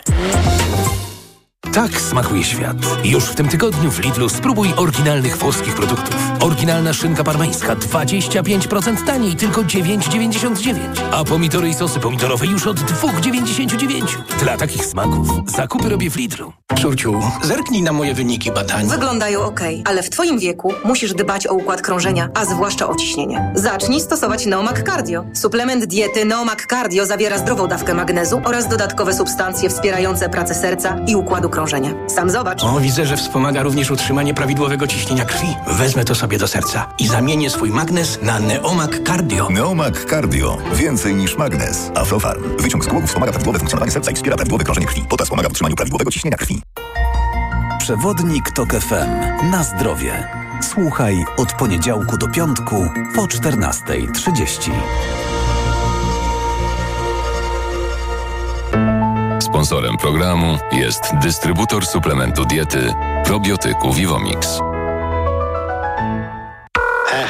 [1.62, 2.78] Tak smakuje świat.
[3.04, 6.15] Już w tym tygodniu w Lidlu spróbuj oryginalnych włoskich produktów.
[6.39, 10.80] Oryginalna szynka parmeńska 25% taniej, tylko 9,99.
[11.12, 14.04] A pomidory i sosy pomidorowe już od 2,99.
[14.39, 16.54] Dla takich smaków zakupy robię w Lidlu.
[16.82, 18.88] Córciu, zerknij na moje wyniki badań.
[18.88, 23.52] Wyglądają ok, ale w Twoim wieku musisz dbać o układ krążenia, a zwłaszcza o ciśnienie.
[23.56, 25.26] Zacznij stosować Neomak Cardio.
[25.34, 31.15] Suplement diety Neomak Cardio zawiera zdrową dawkę magnezu oraz dodatkowe substancje wspierające pracę serca i
[31.15, 31.94] układu krążenia.
[32.08, 32.64] Sam zobacz.
[32.64, 35.48] O, widzę, że wspomaga również utrzymanie prawidłowego ciśnienia krwi.
[35.68, 39.50] Wezmę to sobie do serca i zamienię swój magnes na Neomag Cardio.
[39.50, 40.58] Neomag Cardio.
[40.74, 41.92] Więcej niż magnes.
[41.96, 42.44] Aflofarm.
[42.60, 45.06] Wyciąg z głowy wspomaga prawidłowe funkcjonowanie serca i wspiera prawidłowe krążenie krwi.
[45.10, 46.62] Potas pomaga w utrzymaniu prawidłowego ciśnienia krwi.
[47.80, 49.50] Przewodnik TOK FM.
[49.52, 50.28] Na zdrowie.
[50.62, 54.72] Słuchaj od poniedziałku do piątku po 14.30.
[59.62, 62.94] Sponsorem programu jest dystrybutor suplementu diety
[63.25, 64.71] probiotyku Vivomix.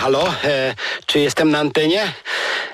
[0.02, 0.76] Halo, e,
[1.06, 2.14] czy jestem na antenie?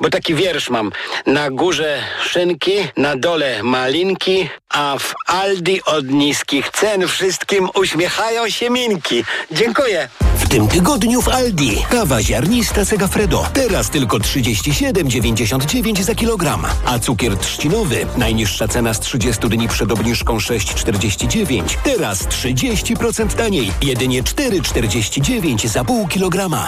[0.02, 0.92] Bo taki wiersz mam.
[1.26, 8.70] Na górze szynki, na dole malinki, a w Aldi od niskich cen wszystkim uśmiechają się
[8.70, 9.24] minki.
[9.52, 10.10] Dziękuję.
[10.38, 13.48] W tym tygodniu w Aldi kawa ziarnista Segafredo.
[13.54, 16.66] Teraz tylko 37,99 za kilogram.
[16.86, 21.78] A cukier trzcinowy, najniższa cena z 30 dni przed obniżką 6,49.
[21.84, 23.72] Teraz 30% taniej.
[23.82, 26.68] Jedynie 4,49 za pół kilograma.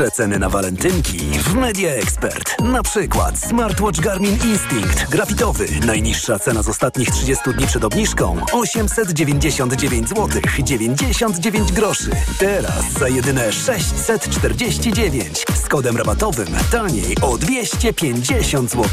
[0.00, 0.10] Expert.
[0.10, 2.60] Przeceny na walentynki w Media Expert.
[2.60, 5.66] Na przykład smartwatch Garmin Instinct grafitowy.
[5.86, 12.10] Najniższa cena z ostatnich 30 dni przed obniżką 899 zł 99 groszy.
[12.38, 18.84] Teraz za jedyne 649 z kodem rabatowym taniej o 250 zł.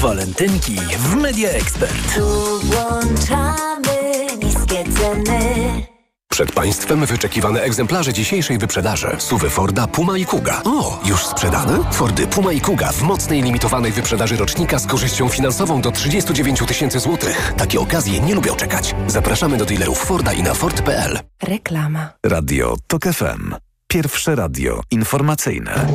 [0.00, 2.14] Walentynki w Media Expert.
[2.14, 5.91] Tu włączamy niskie ceny.
[6.32, 9.16] Przed Państwem wyczekiwane egzemplarze dzisiejszej wyprzedaży.
[9.18, 10.62] Suwy Forda, Puma i Kuga.
[10.64, 11.92] O, już sprzedane?
[11.92, 17.00] Fordy Puma i Kuga w mocnej limitowanej wyprzedaży rocznika z korzyścią finansową do 39 tysięcy
[17.00, 17.52] złotych.
[17.56, 18.94] Takie okazje nie lubią czekać.
[19.06, 21.18] Zapraszamy do dealerów Forda i na Ford.pl.
[21.42, 22.08] Reklama.
[22.26, 23.54] Radio TOK FM.
[23.88, 25.86] Pierwsze radio informacyjne.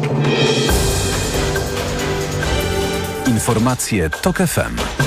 [3.27, 5.07] Informacje TOK FM.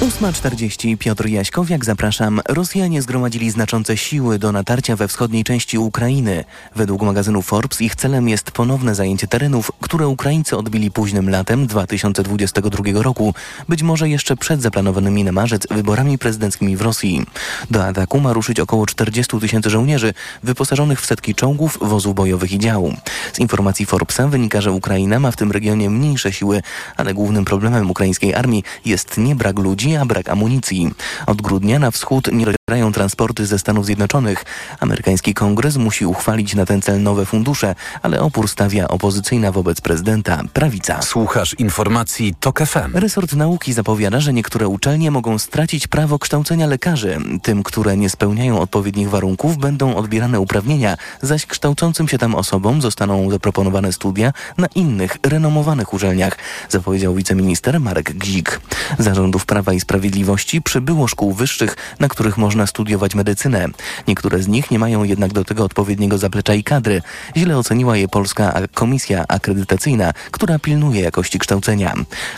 [0.00, 2.40] 8.40 Piotr Jaśkowiak, zapraszam.
[2.48, 6.44] Rosjanie zgromadzili znaczące siły do natarcia we wschodniej części Ukrainy.
[6.74, 13.02] Według magazynu Forbes ich celem jest ponowne zajęcie terenów, które Ukraińcy odbili późnym latem 2022
[13.02, 13.34] roku,
[13.68, 17.26] być może jeszcze przed zaplanowanymi na marzec wyborami prezydenckimi w Rosji.
[17.70, 22.58] Do ataku ma ruszyć około 40 tysięcy żołnierzy wyposażonych w setki czołgów, wozów bojowych i
[22.58, 22.94] działu.
[23.32, 26.62] Z informacji Forbesa wynika, że Ukraina ma w tym regionie mniejsze siły,
[26.96, 30.90] ale głównym problemem ukraińskiej armii jest nie brak ludzi, a brak amunicji.
[31.26, 34.44] Od grudnia na wschód nie docierają transporty ze Stanów Zjednoczonych.
[34.80, 40.42] Amerykański kongres musi uchwalić na ten cel nowe fundusze, ale opór stawia opozycyjna wobec prezydenta
[40.52, 41.02] prawica.
[41.02, 42.94] Słuchasz informacji TOK FM.
[42.94, 47.18] Resort nauki zapowiada, że niektóre uczelnie mogą stracić prawo kształcenia lekarzy.
[47.42, 53.30] Tym, które nie spełniają odpowiednich warunków, będą odbierane uprawnienia, zaś kształcącym się tam osobom zostaną
[53.30, 56.38] zaproponowane studia na innych, renomowanych uczelniach,
[56.68, 58.60] zapowiedział wiceminister Marek Gzik.
[58.98, 63.68] Zarządów Prawa i Sprawiedliwości przybyło szkół wyższych, na których można studiować medycynę.
[64.08, 67.02] Niektóre z nich nie mają jednak do tego odpowiedniego zaplecza i kadry.
[67.36, 71.94] Źle oceniła je Polska Komisja Akredytacyjna, która pilnuje jakości kształcenia.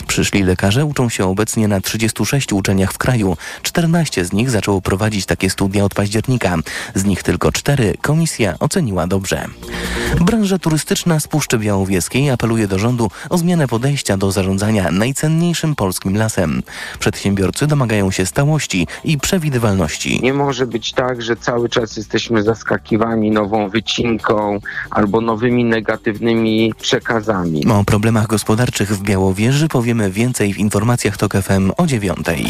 [0.07, 3.37] Przyszli lekarze uczą się obecnie na 36 uczelniach w kraju.
[3.63, 6.57] 14 z nich zaczęło prowadzić takie studia od października.
[6.95, 9.45] Z nich tylko 4 komisja oceniła dobrze.
[10.21, 16.17] Branża turystyczna z Puszczy Białowieskiej apeluje do rządu o zmianę podejścia do zarządzania najcenniejszym polskim
[16.17, 16.63] lasem.
[16.99, 20.08] Przedsiębiorcy domagają się stałości i przewidywalności.
[20.21, 27.65] Nie może być tak, że cały czas jesteśmy zaskakiwani nową wycinką albo nowymi negatywnymi przekazami.
[27.67, 32.45] O problemach gospodarczych w Białowieży powiemy więcej w informacjach TOK FM o dziewiątej.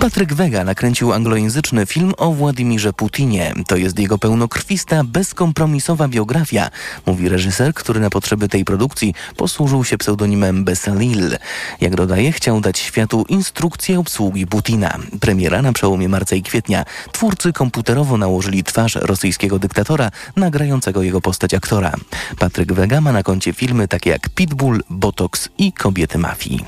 [0.00, 3.54] Patryk Wega nakręcił anglojęzyczny film o Władimirze Putinie.
[3.66, 6.70] To jest jego pełnokrwista, bezkompromisowa biografia,
[7.06, 11.36] mówi reżyser, który na potrzeby tej produkcji posłużył się pseudonimem Besalil.
[11.80, 14.98] Jak dodaje, chciał dać światu instrukcję obsługi Putina.
[15.20, 16.84] Premiera na przełomie marca i kwietnia.
[17.12, 21.92] Twórcy komputerowo nałożyli twarz rosyjskiego dyktatora, nagrającego jego postać aktora.
[22.38, 26.64] Patryk Wega ma na koncie filmy takie jak Pitbull, Botox i Kobiety Mafii.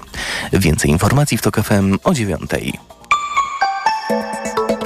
[0.53, 2.92] Więcej informacji w TOK FM o dziewiątej.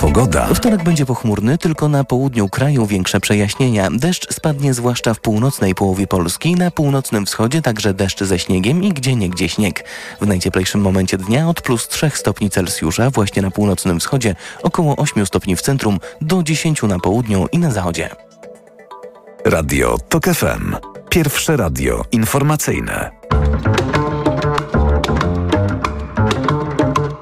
[0.01, 0.47] Pogoda.
[0.55, 3.88] Wtorek będzie pochmurny, tylko na południu kraju większe przejaśnienia.
[3.90, 8.92] Deszcz spadnie zwłaszcza w północnej połowie Polski, na północnym wschodzie także deszcz ze śniegiem i
[8.92, 9.84] gdzie niegdzie śnieg.
[10.20, 15.26] W najcieplejszym momencie dnia od plus 3 stopni Celsjusza właśnie na północnym wschodzie, około 8
[15.26, 18.11] stopni w centrum, do 10 na południu i na zachodzie.
[19.44, 20.76] Radio TOK FM.
[21.09, 23.11] Pierwsze radio informacyjne.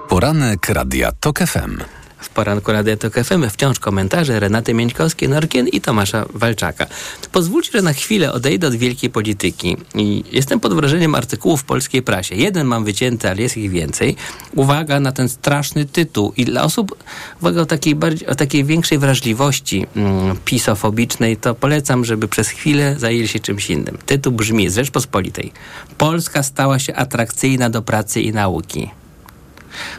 [0.08, 2.03] Poranek Radia TOK FM.
[2.24, 6.86] W poranku Radia Tok FM wciąż komentarze Renaty Mieńkowskiej-Norkien i Tomasza Walczaka.
[7.32, 9.76] Pozwólcie, że na chwilę odejdę od wielkiej polityki.
[9.94, 12.34] I jestem pod wrażeniem artykułów w polskiej prasie.
[12.34, 14.16] Jeden mam wycięty, ale jest ich więcej.
[14.54, 16.32] Uwaga na ten straszny tytuł.
[16.36, 16.96] I dla osób,
[17.40, 22.96] uwaga, o takiej, bardziej, o takiej większej wrażliwości mm, pisofobicznej, to polecam, żeby przez chwilę
[22.98, 23.98] zajęli się czymś innym.
[24.06, 25.52] Tytuł brzmi z Rzeczpospolitej.
[25.98, 29.03] Polska stała się atrakcyjna do pracy i nauki.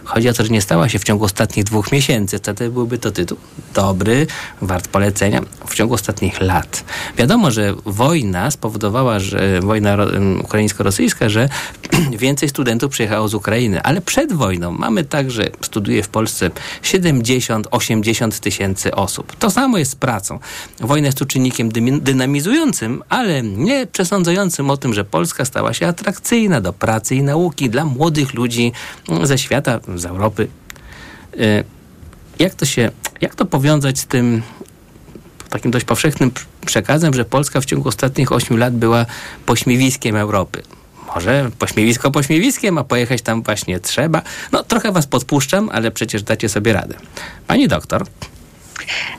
[0.04, 2.38] Chodzi o to, że nie stała się w ciągu ostatnich dwóch miesięcy.
[2.38, 3.38] Wtedy byłby to tytuł
[3.74, 4.28] dobry,
[4.62, 6.84] wart polecenia w ciągu ostatnich lat.
[7.18, 9.98] Wiadomo, że wojna spowodowała, że wojna
[10.44, 11.50] ukraińsko-rosyjska, że
[12.26, 16.50] więcej studentów przyjechało z Ukrainy, ale przed wojną mamy tak, że studiuje w Polsce
[16.84, 19.36] 70-80 tysięcy osób.
[19.36, 20.40] To samo jest z pracą.
[20.80, 21.70] Wojna jest tu czynnikiem
[22.02, 27.70] dynamizującym, ale nie przesądzającym o tym, że Polska stała się atrakcyjna do pracy i nauki
[27.70, 28.72] dla młodych ludzi
[29.24, 29.65] ze świata
[29.96, 30.48] z Europy.
[32.40, 32.92] Jak to się,
[33.22, 34.42] jak to powiązać z tym
[35.50, 36.32] takim dość powszechnym
[36.66, 39.06] przekazem, że Polska w ciągu ostatnich 8 lat była
[39.46, 40.62] pośmiewiskiem Europy?
[41.16, 44.22] Może pośmiewisko pośmiewiskiem, a pojechać tam właśnie trzeba.
[44.52, 46.96] No trochę was podpuszczam, ale przecież dacie sobie radę.
[47.48, 48.06] Pani doktor.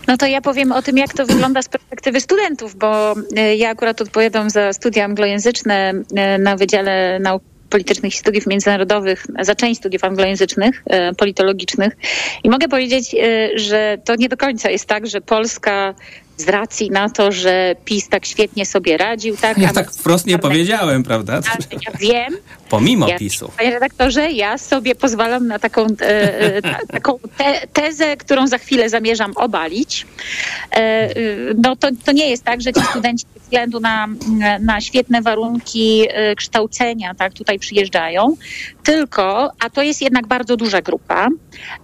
[0.07, 3.15] No to ja powiem o tym, jak to wygląda z perspektywy studentów, bo
[3.57, 5.93] ja akurat odpowiadam za studia anglojęzyczne
[6.39, 7.43] na Wydziale Nauk
[7.77, 11.97] politycznych i studiów międzynarodowych, za część studiów anglojęzycznych, e, politologicznych.
[12.45, 15.95] I mogę powiedzieć, e, że to nie do końca jest tak, że Polska
[16.37, 19.37] z racji na to, że PiS tak świetnie sobie radził.
[19.37, 21.41] Tak, ja tak wprost nie powiedziałem, prawda?
[21.73, 22.37] Ja wiem.
[22.69, 23.53] Pomimo ja, PiSu.
[23.57, 28.89] Panie redaktorze, ja sobie pozwalam na taką, e, ta, taką te, tezę, którą za chwilę
[28.89, 30.07] zamierzam obalić.
[30.77, 31.15] E,
[31.63, 34.09] no to, to nie jest tak, że ci studenci ze względu na,
[34.61, 38.37] na świetne warunki e, kształcenia tak tutaj przyjeżdżają,
[38.83, 41.29] tylko, a to jest jednak bardzo duża grupa,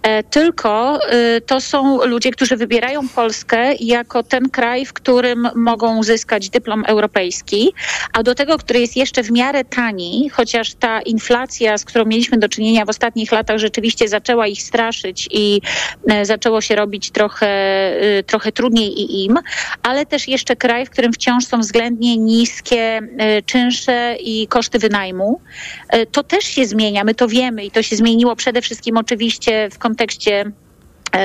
[0.01, 5.97] e, tylko e, to są ludzie, którzy wybierają Polskę jako ten kraj, w którym mogą
[5.97, 7.73] uzyskać dyplom europejski,
[8.13, 12.37] a do tego, który jest jeszcze w miarę tani, chociaż ta inflacja, z którą mieliśmy
[12.37, 15.61] do czynienia w ostatnich latach, rzeczywiście zaczęła ich straszyć i
[16.09, 17.93] e, zaczęło się robić trochę,
[18.27, 19.39] trochę trudniej i im,
[19.83, 22.99] ale też jeszcze kraj, w którym wciąż są względnie niskie
[23.45, 25.41] czynsze i koszty wynajmu.
[26.11, 29.77] To też się zmienia, my to wiemy i to się zmieniło przede wszystkim oczywiście w
[29.77, 30.51] kontekście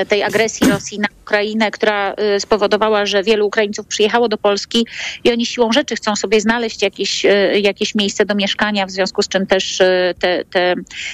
[0.07, 4.87] tej agresji Rosji na Ukrainę, która spowodowała, że wielu Ukraińców przyjechało do Polski
[5.23, 7.25] i oni siłą rzeczy chcą sobie znaleźć jakieś,
[7.61, 9.77] jakieś miejsce do mieszkania, w związku z czym też
[10.19, 10.73] te, te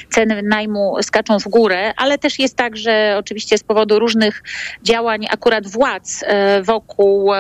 [0.10, 4.44] ceny najmu skaczą w górę, ale też jest tak, że oczywiście z powodu różnych
[4.84, 6.24] działań akurat władz
[6.64, 7.32] wokół,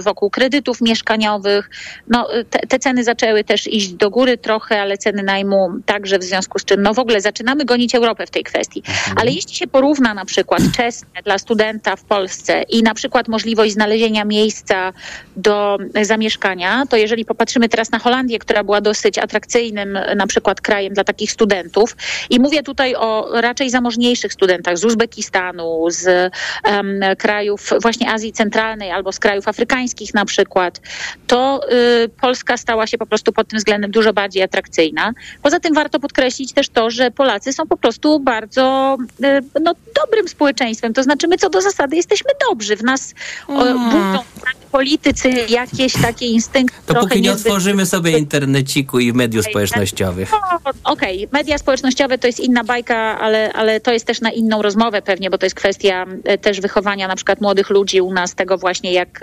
[0.00, 1.70] wokół kredytów mieszkaniowych,
[2.08, 6.24] no, te, te ceny zaczęły też iść do góry trochę, ale ceny najmu także w
[6.24, 8.82] związku z czym no w ogóle zaczynamy gonić Europę w tej kwestii.
[9.16, 13.72] Ale jeśli się porówna na przykład czesne dla studenta w Polsce i na przykład możliwość
[13.72, 14.92] znalezienia miejsca
[15.36, 20.94] do zamieszkania, to jeżeli popatrzymy teraz na Holandię, która była dosyć atrakcyjnym na przykład krajem
[20.94, 21.96] dla takich studentów
[22.30, 26.32] i mówię tutaj o raczej zamożniejszych studentach z Uzbekistanu, z
[26.64, 30.80] um, krajów właśnie Azji Centralnej albo z krajów afrykańskich na przykład,
[31.26, 31.60] to
[32.04, 35.12] y, Polska stała się po prostu pod tym względem dużo bardziej atrakcyjna.
[35.42, 40.28] Poza tym warto podkreślić też to, że Polacy są po prostu bardzo y, no, dobrym
[40.28, 40.45] społeczeństwem.
[40.94, 42.76] To znaczy my co do zasady jesteśmy dobrzy.
[42.76, 43.14] W nas
[43.48, 43.90] mm.
[43.90, 44.24] budzą
[44.72, 46.94] politycy jakieś takie instynkty.
[46.94, 50.30] Dopóki nie otworzymy sobie interneciku i mediów społecznościowych.
[50.32, 51.38] No, Okej, okay.
[51.38, 55.30] media społecznościowe to jest inna bajka, ale, ale to jest też na inną rozmowę pewnie,
[55.30, 56.06] bo to jest kwestia
[56.40, 59.20] też wychowania na przykład młodych ludzi u nas, tego właśnie jak,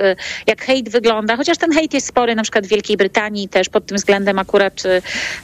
[0.47, 1.37] jak hejt wygląda.
[1.37, 4.83] Chociaż ten hejt jest spory na przykład w Wielkiej Brytanii też pod tym względem akurat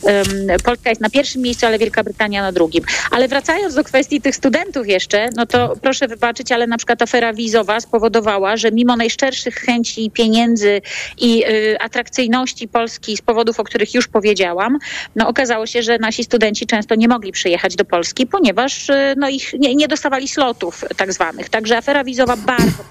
[0.01, 0.23] um,
[0.63, 2.83] Polska jest na pierwszym miejscu, ale Wielka Brytania na drugim.
[3.11, 7.33] Ale wracając do kwestii tych studentów jeszcze, no to proszę wybaczyć, ale na przykład afera
[7.33, 10.81] wizowa spowodowała, że mimo najszczerszych chęci pieniędzy
[11.17, 14.77] i y, atrakcyjności Polski z powodów, o których już powiedziałam,
[15.15, 19.29] no okazało się, że nasi studenci często nie mogli przyjechać do Polski, ponieważ y, no,
[19.29, 21.49] ich nie, nie dostawali slotów tak zwanych.
[21.49, 22.83] Także afera wizowa bardzo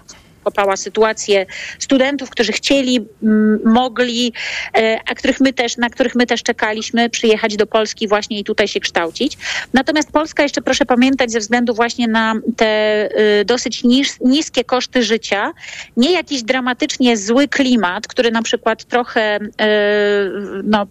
[0.49, 1.47] kopała sytuację
[1.79, 4.33] studentów, którzy chcieli, m, mogli,
[4.77, 8.45] e, a których my też, na których my też czekaliśmy przyjechać do Polski właśnie i
[8.45, 9.39] tutaj się kształcić.
[9.73, 13.09] Natomiast Polska jeszcze proszę pamiętać ze względu właśnie na te
[13.41, 15.53] y, dosyć nis, niskie koszty życia,
[15.97, 19.49] nie jakiś dramatycznie zły klimat, który na przykład trochę y,
[20.65, 20.87] no,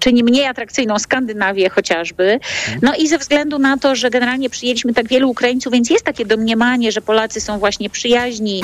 [0.00, 2.40] czyni mniej atrakcyjną Skandynawię chociażby.
[2.82, 6.26] No i ze względu na to, że generalnie przyjęliśmy tak wielu Ukraińców, więc jest takie
[6.26, 8.62] domniemanie, że Polacy są właśnie przyjaźni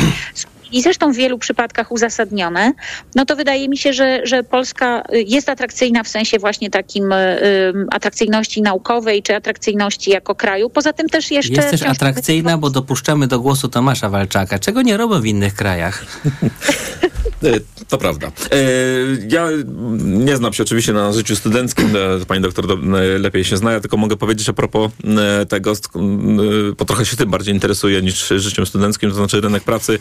[0.72, 2.72] i zresztą w wielu przypadkach uzasadnione,
[3.14, 7.12] no to wydaje mi się, że, że Polska y, jest atrakcyjna w sensie właśnie takim
[7.12, 10.70] y, atrakcyjności naukowej czy atrakcyjności jako kraju.
[10.70, 11.54] Poza tym też jeszcze...
[11.54, 16.04] Jest też atrakcyjna, bo dopuszczamy do głosu Tomasza Walczaka, czego nie robią w innych krajach.
[17.44, 18.26] E, To prawda.
[18.26, 18.58] E,
[19.28, 19.48] Ja
[19.98, 22.78] nie znam się oczywiście na życiu studenckim, e, pani doktor do-
[23.18, 24.90] lepiej się zna, ja tylko mogę powiedzieć a propos
[25.48, 25.72] tego,
[26.78, 29.98] bo trochę się tym bardziej interesuję niż życiem studenckim, to znaczy rynek pracy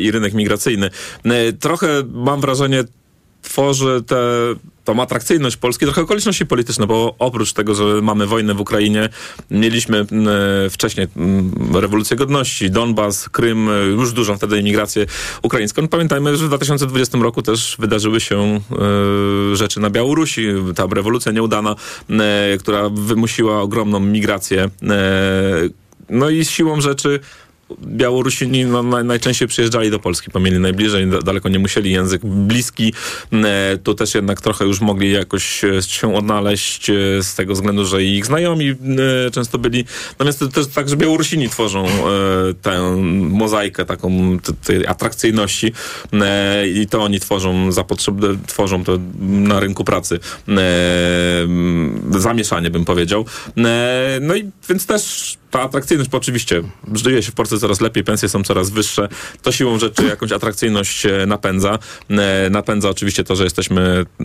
[0.00, 0.90] i rynek migracyjny.
[1.60, 2.84] Trochę mam wrażenie,
[3.42, 4.16] tworzy tę
[4.88, 9.08] tą atrakcyjność Polski trochę okoliczności polityczne, bo oprócz tego, że mamy wojnę w Ukrainie,
[9.50, 15.06] mieliśmy e, wcześniej m, rewolucję godności, Donbas, Krym, e, już dużą wtedy imigrację
[15.42, 15.82] ukraińską.
[15.82, 18.60] No, pamiętajmy, że w 2020 roku też wydarzyły się
[19.52, 21.76] e, rzeczy na Białorusi, ta rewolucja nieudana,
[22.60, 24.70] która wymusiła ogromną migrację.
[26.10, 27.20] No i siłą rzeczy
[27.86, 32.26] Białorusini no, naj, najczęściej przyjeżdżali do Polski, bo mieli najbliżej, da- daleko nie musieli, język
[32.26, 32.92] bliski.
[33.32, 38.04] E, tu też jednak trochę już mogli jakoś się odnaleźć e, z tego względu, że
[38.04, 38.74] ich znajomi e,
[39.30, 39.84] często byli.
[40.10, 41.86] Natomiast to też tak, że Białorusini tworzą
[42.62, 42.96] tę
[43.30, 45.72] mozaikę taką tej atrakcyjności
[46.74, 50.18] i to oni tworzą zapotrzebne, tworzą to na rynku pracy
[52.10, 53.24] zamieszanie, bym powiedział.
[54.20, 56.62] No i więc też ta atrakcyjność, bo oczywiście
[56.94, 59.08] żyje się w Polsce coraz lepiej, pensje są coraz wyższe,
[59.42, 61.78] to siłą rzeczy jakąś atrakcyjność napędza.
[62.10, 64.24] E, Napędza oczywiście to, że jesteśmy e,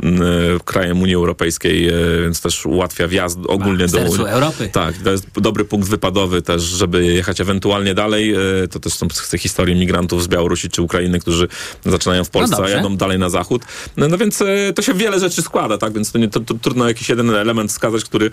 [0.65, 1.93] krajem Unii Europejskiej, e,
[2.23, 4.69] więc też ułatwia wjazd ogólnie do sercu Europy.
[4.71, 8.35] Tak, to jest dobry punkt wypadowy też, żeby jechać ewentualnie dalej.
[8.71, 9.07] To też są
[9.37, 11.47] historie migrantów z Białorusi czy Ukrainy, którzy
[11.85, 12.75] zaczynają w Polsce, a dobrze.
[12.75, 13.61] jadą dalej na zachód.
[13.97, 14.43] No, no więc
[14.75, 15.93] to się wiele rzeczy składa, tak?
[15.93, 18.31] Więc to, nie, to, to trudno jakiś jeden element wskazać, który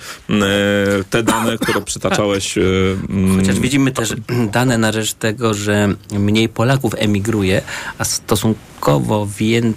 [1.10, 2.58] te dane, które przytaczałeś.
[3.10, 4.14] E, m, Chociaż widzimy też
[4.52, 7.62] dane na rzecz tego, że mniej Polaków emigruje,
[7.98, 9.28] a stosunkowo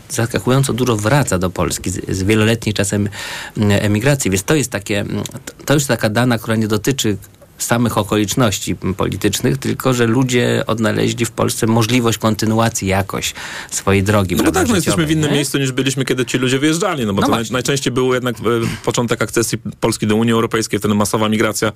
[0.09, 3.09] zaskakująco dużo wraca do Polski z, z wieloletnim czasem
[3.57, 4.31] mm, emigracji.
[4.31, 5.23] Więc to jest takie, mm,
[5.65, 7.17] to już taka dana, która nie dotyczy
[7.63, 13.33] samych okoliczności politycznych, tylko że ludzie odnaleźli w Polsce możliwość kontynuacji jakoś
[13.71, 14.35] swojej drogi.
[14.35, 15.35] No bo tak, no jesteśmy w innym nie?
[15.35, 18.35] miejscu niż byliśmy, kiedy ci ludzie wyjeżdżali, no bo No to naj, najczęściej był jednak
[18.35, 18.41] e,
[18.85, 21.71] początek akcesji Polski do Unii Europejskiej, wtedy masowa migracja,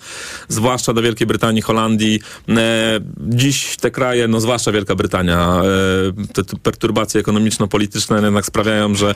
[0.48, 2.20] zwłaszcza do Wielkiej Brytanii, Holandii.
[2.50, 5.62] E, dziś te kraje, no zwłaszcza Wielka Brytania,
[6.30, 9.16] e, te, perturbacje ekonomiczno-polityczne jednak sprawiają, że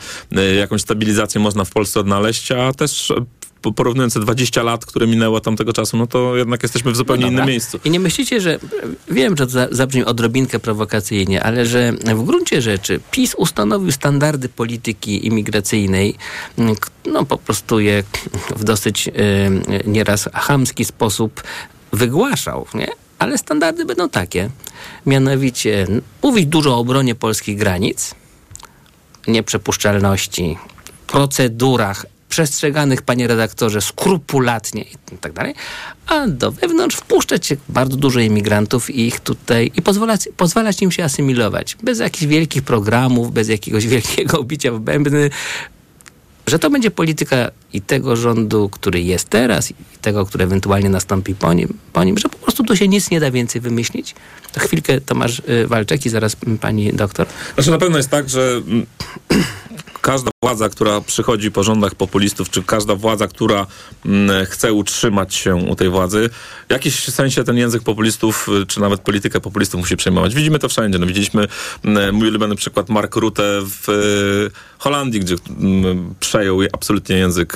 [0.59, 3.13] jakąś stabilizację można w Polsce odnaleźć, a też
[3.61, 7.25] porównując te 20 lat, które minęło od tamtego czasu, no to jednak jesteśmy w zupełnie
[7.25, 7.79] No innym miejscu.
[7.83, 8.59] I nie myślicie, że
[9.11, 14.49] wiem, że to za- zabrzmi odrobinkę prowokacyjnie, ale że w gruncie rzeczy PiS ustanowił standardy
[14.49, 16.15] polityki imigracyjnej,
[16.57, 18.03] m, k- no po prostu je
[18.55, 19.11] w dosyć y,
[19.85, 21.43] nieraz chamski sposób
[21.93, 22.87] wygłaszał, nie?
[23.19, 24.49] Ale standardy będą takie.
[25.05, 25.87] Mianowicie
[26.23, 28.15] mówić dużo o obronie polskich granic,
[29.27, 30.57] nieprzepuszczalności,
[31.07, 35.53] procedurach przestrzeganych, panie redaktorze, skrupulatnie i tak dalej,
[36.07, 40.91] a do wewnątrz wpuszczać się bardzo dużo imigrantów i ich tutaj i pozwalać, pozwalać im
[40.91, 41.77] się asymilować.
[41.83, 45.29] Bez jakichś wielkich programów, bez jakiegoś wielkiego bicia w bębny,
[46.47, 51.35] że to będzie polityka i tego rządu, który jest teraz, i tego, który ewentualnie nastąpi
[51.35, 54.15] po nim, po nim że po prostu tu się nic nie da więcej wymyślić.
[54.53, 57.27] To chwilkę Tomasz y, Walczek i zaraz pani doktor.
[57.53, 58.61] Znaczy na pewno jest tak, że
[60.01, 63.67] każda władza, która przychodzi po rządach populistów, czy każda władza, która
[64.45, 66.29] chce utrzymać się u tej władzy,
[66.69, 70.35] w jakimś sensie ten język populistów, y, czy nawet politykę populistów musi przejmować.
[70.35, 70.99] Widzimy to wszędzie.
[70.99, 71.47] No, widzieliśmy
[72.13, 75.35] mój ulubiony przykład Mark Rutte w y, Holandii, gdzie
[76.19, 77.55] przejął absolutnie język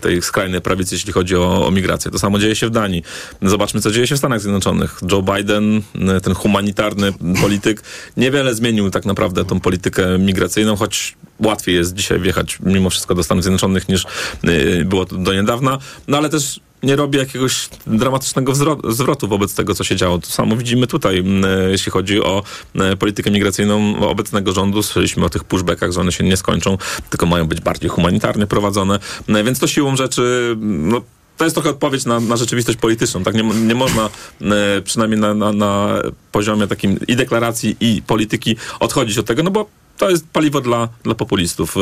[0.00, 2.10] tej skrajnej prawicy, jeśli chodzi o, o migrację.
[2.10, 3.02] To samo dzieje się w Danii.
[3.42, 5.00] Zobaczmy, co dzieje się w Stanach Zjednoczonych.
[5.12, 5.82] Joe Biden,
[6.20, 7.82] ten humanitarny polityk,
[8.16, 13.22] niewiele zmienił tak naprawdę tą politykę migracyjną, choć łatwiej jest dzisiaj wjechać mimo wszystko do
[13.22, 14.06] Stanów Zjednoczonych niż
[14.44, 15.78] y, było do niedawna.
[16.08, 18.52] No ale też nie robi jakiegoś dramatycznego
[18.88, 20.18] zwrotu wobec tego, co się działo.
[20.18, 21.24] To samo widzimy tutaj,
[21.70, 22.42] jeśli chodzi o
[22.74, 24.82] e, politykę migracyjną obecnego rządu.
[24.82, 26.78] Słyszeliśmy o tych pushbackach, że one się nie skończą,
[27.10, 28.98] tylko mają być bardziej humanitarnie prowadzone.
[29.28, 31.00] E, Więc to siłą rzeczy, no,
[31.36, 33.24] to jest trochę odpowiedź na, na rzeczywistość polityczną.
[33.24, 34.10] Tak nie, nie można,
[34.40, 36.02] e, przynajmniej na, na, na
[36.32, 39.66] poziomie takim i deklaracji, i polityki odchodzić od tego, no bo
[39.98, 41.76] to jest paliwo dla, dla populistów.
[41.76, 41.80] E,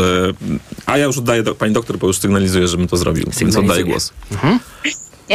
[0.86, 3.84] a ja już oddaję do, pani doktor, bo już sygnalizuję, żebym to zrobił, więc oddaję
[3.84, 4.12] głos.
[4.84, 4.90] Nie,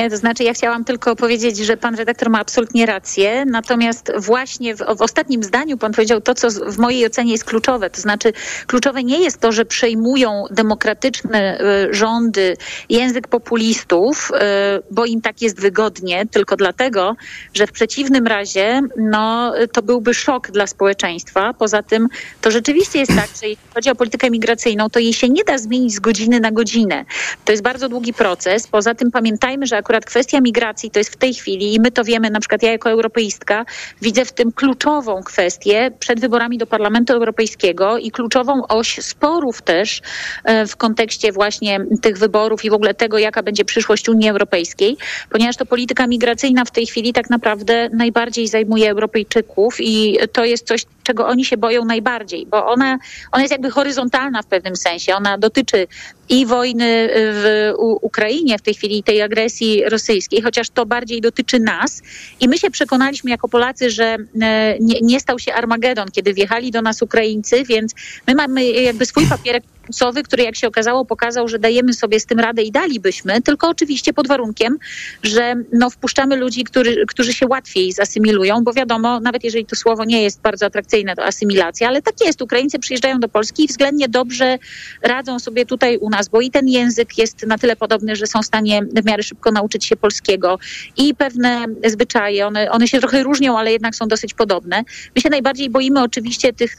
[0.09, 4.79] to znaczy ja chciałam tylko powiedzieć, że pan redaktor ma absolutnie rację, natomiast właśnie w,
[4.97, 7.89] w ostatnim zdaniu pan powiedział to, co w mojej ocenie jest kluczowe.
[7.89, 8.33] To znaczy
[8.67, 12.57] kluczowe nie jest to, że przejmują demokratyczne y, rządy
[12.89, 17.15] język populistów, y, bo im tak jest wygodnie, tylko dlatego,
[17.53, 21.53] że w przeciwnym razie no, to byłby szok dla społeczeństwa.
[21.53, 22.07] Poza tym
[22.41, 25.57] to rzeczywiście jest tak, że jeśli chodzi o politykę migracyjną, to jej się nie da
[25.57, 27.05] zmienić z godziny na godzinę.
[27.45, 28.67] To jest bardzo długi proces.
[28.67, 32.03] Poza tym pamiętajmy, że akurat kwestia migracji to jest w tej chwili i my to
[32.03, 33.65] wiemy, na przykład ja jako europeistka
[34.01, 40.01] widzę w tym kluczową kwestię przed wyborami do Parlamentu Europejskiego i kluczową oś sporów też
[40.43, 44.97] e, w kontekście właśnie tych wyborów i w ogóle tego, jaka będzie przyszłość Unii Europejskiej,
[45.29, 50.67] ponieważ to polityka migracyjna w tej chwili tak naprawdę najbardziej zajmuje Europejczyków i to jest
[50.67, 52.97] coś, czego oni się boją najbardziej, bo ona,
[53.31, 55.15] ona jest jakby horyzontalna w pewnym sensie.
[55.15, 55.87] Ona dotyczy
[56.29, 62.01] i wojny w Ukrainie w tej chwili, tej agresji rosyjskiej, chociaż to bardziej dotyczy nas.
[62.39, 66.71] I my się przekonaliśmy jako Polacy, że e, nie, nie stał się Armagedon, kiedy wjechali
[66.71, 67.93] do nas Ukraińcy, więc
[68.27, 72.25] my mamy jakby swój papierek głosowy, który jak się okazało pokazał, że dajemy sobie z
[72.25, 74.77] tym radę i dalibyśmy, tylko oczywiście pod warunkiem,
[75.23, 80.05] że no, wpuszczamy ludzi, którzy, którzy się łatwiej zasymilują, bo wiadomo, nawet jeżeli to słowo
[80.05, 82.41] nie jest bardzo atrakcyjne, to asymilacja, ale tak jest.
[82.41, 84.57] Ukraińcy przyjeżdżają do Polski i względnie dobrze
[85.01, 88.41] radzą sobie tutaj u nas, bo i ten język jest na tyle podobny, że są
[88.41, 90.59] w stanie w miarę szybko nauczyć się polskiego
[90.97, 94.83] i pewne zwyczaje, one, one się trochę różnią, ale jednak są dosyć podobne.
[95.15, 96.77] My się najbardziej boimy oczywiście tych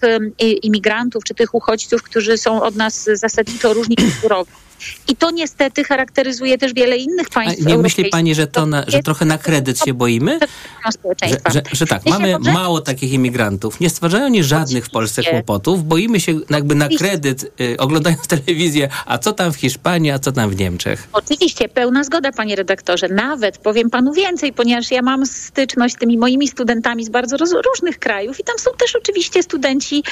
[0.62, 4.50] imigrantów czy tych uchodźców, którzy są od nas zasadniczo różni kulturowo.
[5.08, 8.84] I to niestety charakteryzuje też wiele innych A państw nie myśli pani, że, to na,
[8.86, 10.38] że trochę na kredyt się boimy?
[11.22, 15.84] Że, że, że tak, mamy mało takich imigrantów, nie stwarzają oni żadnych w Polsce kłopotów,
[15.84, 20.32] boimy się jakby na kredyt, y, oglądając telewizję, a co tam w Hiszpanii, a co
[20.32, 21.08] tam w Niemczech.
[21.12, 23.08] Oczywiście, pełna zgoda, panie redaktorze.
[23.08, 27.50] Nawet powiem panu więcej, ponieważ ja mam styczność z tymi moimi studentami z bardzo roz,
[27.52, 30.02] różnych krajów i tam są też oczywiście studenci,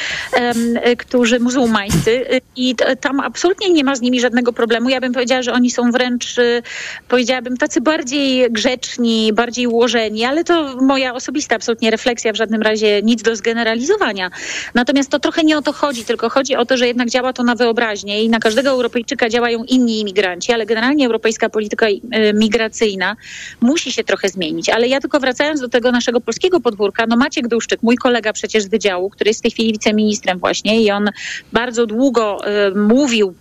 [0.87, 4.89] y, którzy muzułmańscy y, i t, tam absolutnie nie ma z nimi żadnego problemu.
[4.89, 6.63] Ja bym powiedziała, że oni są wręcz, y,
[7.09, 13.03] powiedziałabym, tacy bardziej grzeczni, bardziej ułożeni, ale to moja osobista absolutnie refleksja, w żadnym razie
[13.03, 14.31] nic do zgeneralizowania.
[14.75, 17.43] Natomiast to trochę nie o to chodzi, tylko chodzi o to, że jednak działa to
[17.43, 22.01] na wyobraźnię i na każdego Europejczyka działają inni imigranci, ale generalnie europejska polityka y,
[22.35, 23.17] migracyjna
[23.61, 24.69] musi się trochę zmienić.
[24.69, 28.63] Ale ja tylko wracając do tego naszego polskiego podwórka, no Maciek Duszczyk, mój kolega przecież
[28.63, 31.11] z wydziału, który jest w tej chwili wiceministrem właśnie i on
[31.53, 32.39] bardzo długo
[32.69, 33.35] y, mówił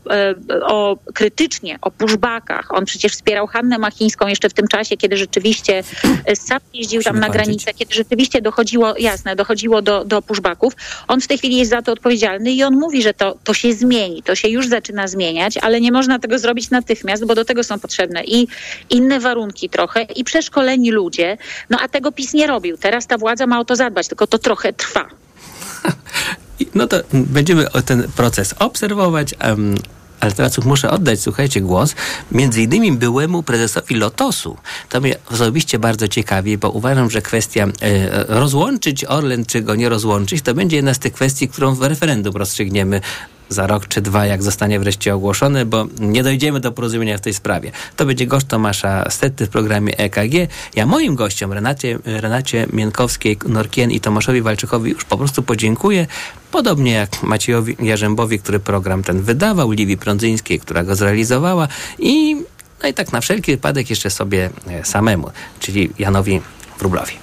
[0.52, 2.74] y, o krytycznie o pushbackach.
[2.74, 5.84] On przecież wspierał Hannę Machińską jeszcze w tym czasie, kiedy rzeczywiście
[6.32, 10.74] y, sam jeździł tam na granicę, kiedy rzeczywiście dochodziło, jasne, dochodziło do, do pushbacków.
[11.08, 13.74] On w tej chwili jest za to odpowiedzialny i on mówi, że to, to się
[13.74, 17.64] zmieni, to się już zaczyna zmieniać, ale nie można tego zrobić natychmiast, bo do tego
[17.64, 18.48] są potrzebne i
[18.90, 21.38] inne warunki trochę i przeszkoleni ludzie.
[21.70, 22.78] No a tego PiS nie robił.
[22.78, 25.06] Teraz ta władza ma o to zadbać, tylko to trochę trwa.
[26.76, 29.36] No to będziemy ten proces obserwować.
[30.24, 31.96] Ale teraz muszę oddać, słuchajcie, głos
[32.32, 34.58] między innymi byłemu prezesowi Lotosu.
[34.90, 39.90] To mnie osobiście bardzo ciekawi, bo uważam, że kwestia e, rozłączyć Orlen, czy go nie
[39.90, 43.02] rozłączyć, to będzie jedna z tych kwestii, którą w referendum rozstrzygniemy
[43.50, 47.34] za rok czy dwa, jak zostanie wreszcie ogłoszone, bo nie dojdziemy do porozumienia w tej
[47.34, 47.72] sprawie.
[47.96, 50.54] To będzie gość Tomasza Stety w programie EKG.
[50.76, 56.08] Ja moim gościom, Renacie, Renacie Mienkowskiej, Norkien i Tomaszowi Walczykowi już po prostu podziękuję.
[56.52, 61.68] Podobnie jak Maciejowi Jarzębowi, który program ten wydawał, Liwi Prądzyńskiej, która go zrealizowała
[62.00, 62.36] i
[62.84, 66.42] no i tak na wszelki wypadek jeszcze sobie e, samemu, czyli Janowi
[66.80, 67.23] Wróblowi.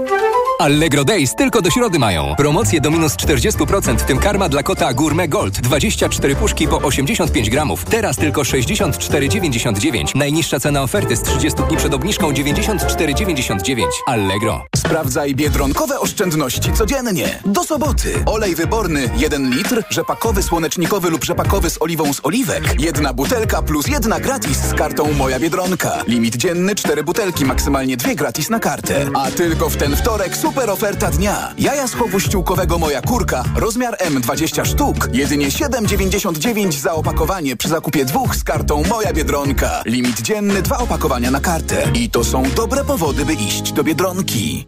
[0.61, 2.35] Allegro Days tylko do środy mają.
[2.37, 5.61] Promocje do minus 40%, w tym karma dla kota Gourmet Gold.
[5.61, 7.85] 24 puszki po 85 gramów.
[7.85, 10.15] Teraz tylko 64,99.
[10.15, 13.83] Najniższa cena oferty z 30 dni przed obniżką 94,99.
[14.07, 14.65] Allegro.
[14.75, 17.39] Sprawdzaj biedronkowe oszczędności codziennie.
[17.45, 18.23] Do soboty.
[18.25, 22.81] Olej wyborny 1 litr, rzepakowy, słonecznikowy lub rzepakowy z oliwą z oliwek.
[22.81, 26.03] Jedna butelka plus jedna gratis z kartą Moja Biedronka.
[26.07, 29.05] Limit dzienny 4 butelki, maksymalnie 2 gratis na kartę.
[29.13, 31.53] A tylko w ten wtorek super Super oferta dnia.
[31.57, 37.69] Jaja z chowu ściółkowego Moja Kurka, rozmiar M 20 sztuk, jedynie 7,99 za opakowanie przy
[37.69, 39.81] zakupie dwóch z kartą Moja Biedronka.
[39.85, 41.91] Limit dzienny, dwa opakowania na kartę.
[41.93, 44.67] I to są dobre powody, by iść do Biedronki.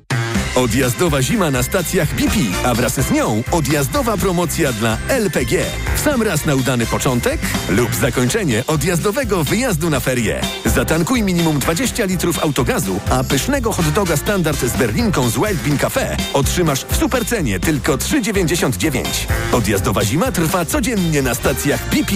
[0.56, 2.36] Odjazdowa zima na stacjach BP,
[2.66, 5.66] a wraz z nią odjazdowa promocja dla LPG.
[6.04, 10.42] Sam raz na udany początek lub zakończenie odjazdowego wyjazdu na ferie.
[10.66, 15.78] Zatankuj minimum 20 litrów autogazu, a pysznego hot doga standard z berlinką z Wild Bean
[15.78, 19.04] Cafe otrzymasz w supercenie tylko 3,99.
[19.52, 22.12] Odjazdowa zima trwa codziennie na stacjach BP.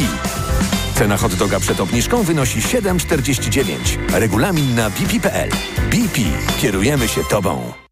[0.95, 3.75] Cena hot doga przed obniżką wynosi 7,49.
[4.13, 5.49] Regulamin na bp.pl.
[5.91, 6.21] BP.
[6.61, 7.86] Kierujemy się Tobą.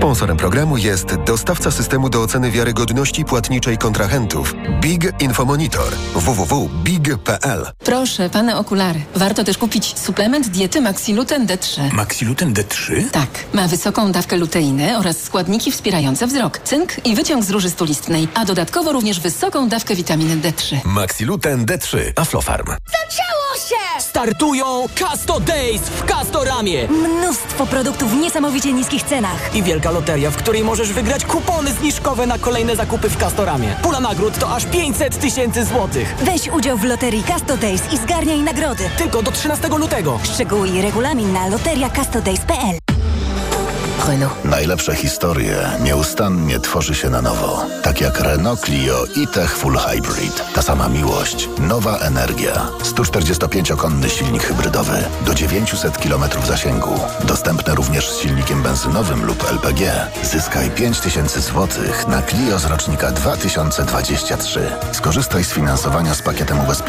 [0.00, 7.66] Sponsorem programu jest dostawca systemu do oceny wiarygodności płatniczej kontrahentów Big Infomonitor www.big.pl.
[7.78, 9.00] Proszę, pane okulary.
[9.16, 11.92] Warto też kupić suplement diety Maxiluten D3.
[11.92, 13.10] Maxiluten D3?
[13.10, 13.28] Tak.
[13.52, 18.44] Ma wysoką dawkę luteiny oraz składniki wspierające wzrok, cynk i wyciąg z róży stulistnej, a
[18.44, 20.76] dodatkowo również wysoką dawkę witaminy D3.
[20.84, 22.66] Maxiluten D3 Aflofarm.
[22.66, 24.00] Zaczęło się!
[24.02, 26.88] Startują Casto Days w Castoramie!
[26.88, 29.54] Mnóstwo produktów w niesamowicie niskich cenach.
[29.54, 33.76] I wielka loteria, w której możesz wygrać kupony zniżkowe na kolejne zakupy w Castoramie.
[33.82, 36.14] Pula nagród to aż 500 tysięcy złotych.
[36.22, 38.84] Weź udział w loterii Casto Days i zgarniaj nagrody.
[38.98, 40.18] Tylko do 13 lutego.
[40.34, 42.89] Szczegóły i regulamin na loteriacastodays.pl
[44.08, 44.44] Renault.
[44.44, 47.66] Najlepsze historie nieustannie tworzy się na nowo.
[47.82, 50.44] Tak jak Renault Clio i Tech Full Hybrid.
[50.54, 52.66] Ta sama miłość, nowa energia.
[52.82, 57.00] 145-konny silnik hybrydowy do 900 km zasięgu.
[57.24, 59.92] Dostępne również z silnikiem benzynowym lub LPG.
[60.22, 61.68] Zyskaj 5000 zł
[62.08, 64.60] na Clio z rocznika 2023.
[64.92, 66.70] Skorzystaj z finansowania z pakietem ubezpieczenia